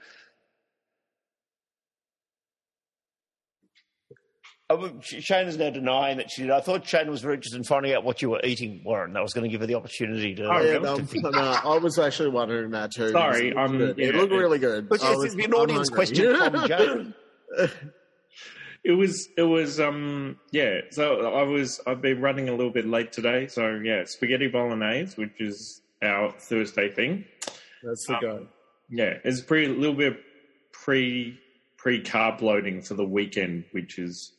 [4.69, 6.51] Oh, Sh- now denying that she did.
[6.51, 9.13] I thought Shayna was very interested in finding out what you were eating, Warren.
[9.13, 10.43] That was going to give her the opportunity to.
[10.43, 10.83] Oh, yeah, really?
[10.83, 13.09] no, to- no, I was actually wondering that too.
[13.11, 13.99] Sorry, It looked um, good.
[13.99, 14.89] it looked it- really good.
[14.89, 16.05] But yes, was- it's an audience hungry.
[16.05, 17.71] question from Jake.
[18.87, 20.79] It was it was um yeah.
[20.91, 23.47] So I was I've been running a little bit late today.
[23.47, 27.25] So yeah, spaghetti bolognese, which is our Thursday thing.
[27.83, 28.47] That's the Um, go.
[28.89, 30.21] Yeah, it's pretty a little bit
[30.71, 31.37] pre
[31.75, 34.31] pre carb loading for the weekend, which is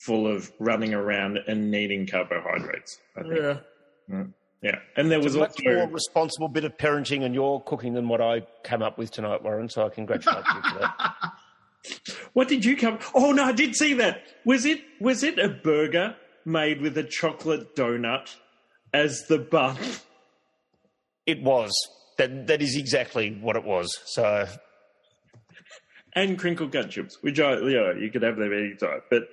[0.00, 2.98] full of running around and needing carbohydrates.
[3.16, 3.34] I think.
[3.36, 4.24] Yeah.
[4.62, 7.94] Yeah, and there was a much also more responsible bit of parenting and your cooking
[7.94, 9.68] than what I came up with tonight, Warren.
[9.68, 11.32] So I congratulate you for that.
[12.32, 12.98] what did you come?
[13.14, 14.22] Oh no, I did see that.
[14.44, 18.34] Was it was it a burger made with a chocolate donut
[18.92, 19.76] as the bun?
[21.26, 21.72] It was
[22.18, 22.46] that.
[22.46, 23.88] That is exactly what it was.
[24.06, 24.46] So
[26.14, 29.00] and crinkle cut chips, which I you know you could have them any time.
[29.10, 29.28] But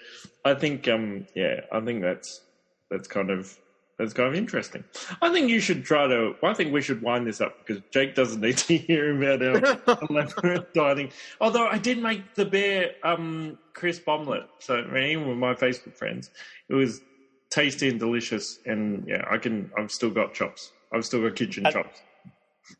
[0.46, 2.42] I think um yeah, I think that's
[2.90, 3.58] that's kind of
[3.98, 4.84] that's kind of interesting.
[5.22, 6.36] I think you should try to.
[6.44, 9.42] I think we should wind this up because Jake doesn't need to hear about
[9.88, 11.12] our elaborate dieting.
[11.42, 15.54] Although I did make the bear um crisp omelette, so I mean, even with my
[15.54, 16.30] Facebook friends,
[16.70, 17.02] it was
[17.50, 18.60] tasty and delicious.
[18.66, 19.72] And yeah, I can.
[19.78, 20.72] I've still got chops.
[20.94, 22.02] I've still got kitchen And- chops.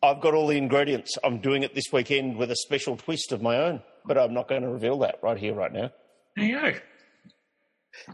[0.04, 1.18] I've got all the ingredients.
[1.24, 4.50] I'm doing it this weekend with a special twist of my own, but I'm not
[4.50, 5.92] going to reveal that right here, right now.
[6.36, 8.14] There you go.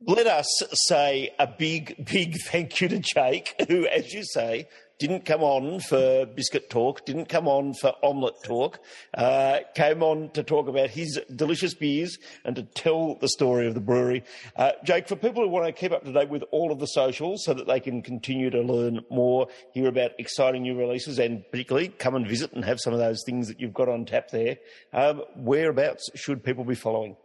[0.00, 0.46] Let us
[0.88, 4.66] say a big, big thank you to Jake, who, as you say,
[4.98, 8.80] didn't come on for biscuit talk, didn't come on for omelette talk,
[9.14, 13.74] uh, came on to talk about his delicious beers and to tell the story of
[13.74, 14.22] the brewery.
[14.56, 16.86] Uh, Jake, for people who want to keep up to date with all of the
[16.86, 21.44] socials so that they can continue to learn more, hear about exciting new releases, and
[21.50, 24.30] particularly come and visit and have some of those things that you've got on tap
[24.30, 24.58] there,
[24.92, 27.16] um, whereabouts should people be following?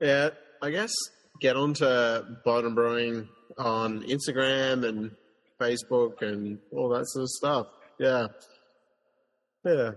[0.00, 0.30] Yeah,
[0.62, 0.92] I guess
[1.40, 1.84] get onto
[2.44, 3.28] Bowden Brewing
[3.58, 5.10] on Instagram and
[5.60, 7.66] Facebook and all that sort of stuff.
[7.98, 8.26] Yeah.
[9.64, 9.92] Yeah.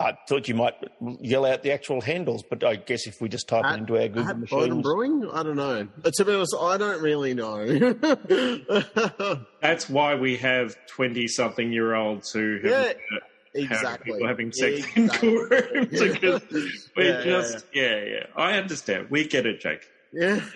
[0.00, 0.74] I thought you might
[1.20, 3.96] yell out the actual handles, but I guess if we just type At- it into
[4.00, 5.30] our Google At Bowden machines, Brewing?
[5.32, 5.86] I don't know.
[6.04, 7.64] Uh, To be honest, I don't really know.
[9.62, 12.96] That's why we have twenty-something-year-olds who have Yeah, have
[13.54, 14.12] exactly.
[14.14, 16.42] people having sex in cool rooms because
[16.96, 19.08] we Yeah, yeah, just yeah, yeah I understand.
[19.10, 19.86] We get it, Jake.
[20.14, 20.40] Yeah.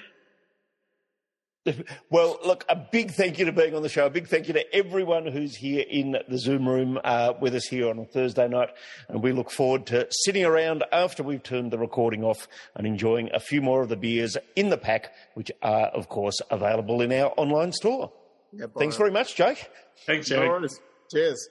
[2.11, 4.07] Well, look, a big thank you to being on the show.
[4.07, 7.67] A big thank you to everyone who's here in the Zoom room uh, with us
[7.67, 8.71] here on a Thursday night.
[9.09, 13.29] And we look forward to sitting around after we've turned the recording off and enjoying
[13.35, 17.13] a few more of the beers in the pack, which are, of course, available in
[17.13, 18.13] our online store.
[18.51, 19.69] yeah Thanks very much, Jake.
[20.07, 20.49] Thanks, No Jake.
[20.49, 20.81] worries.
[21.13, 21.49] Cheers.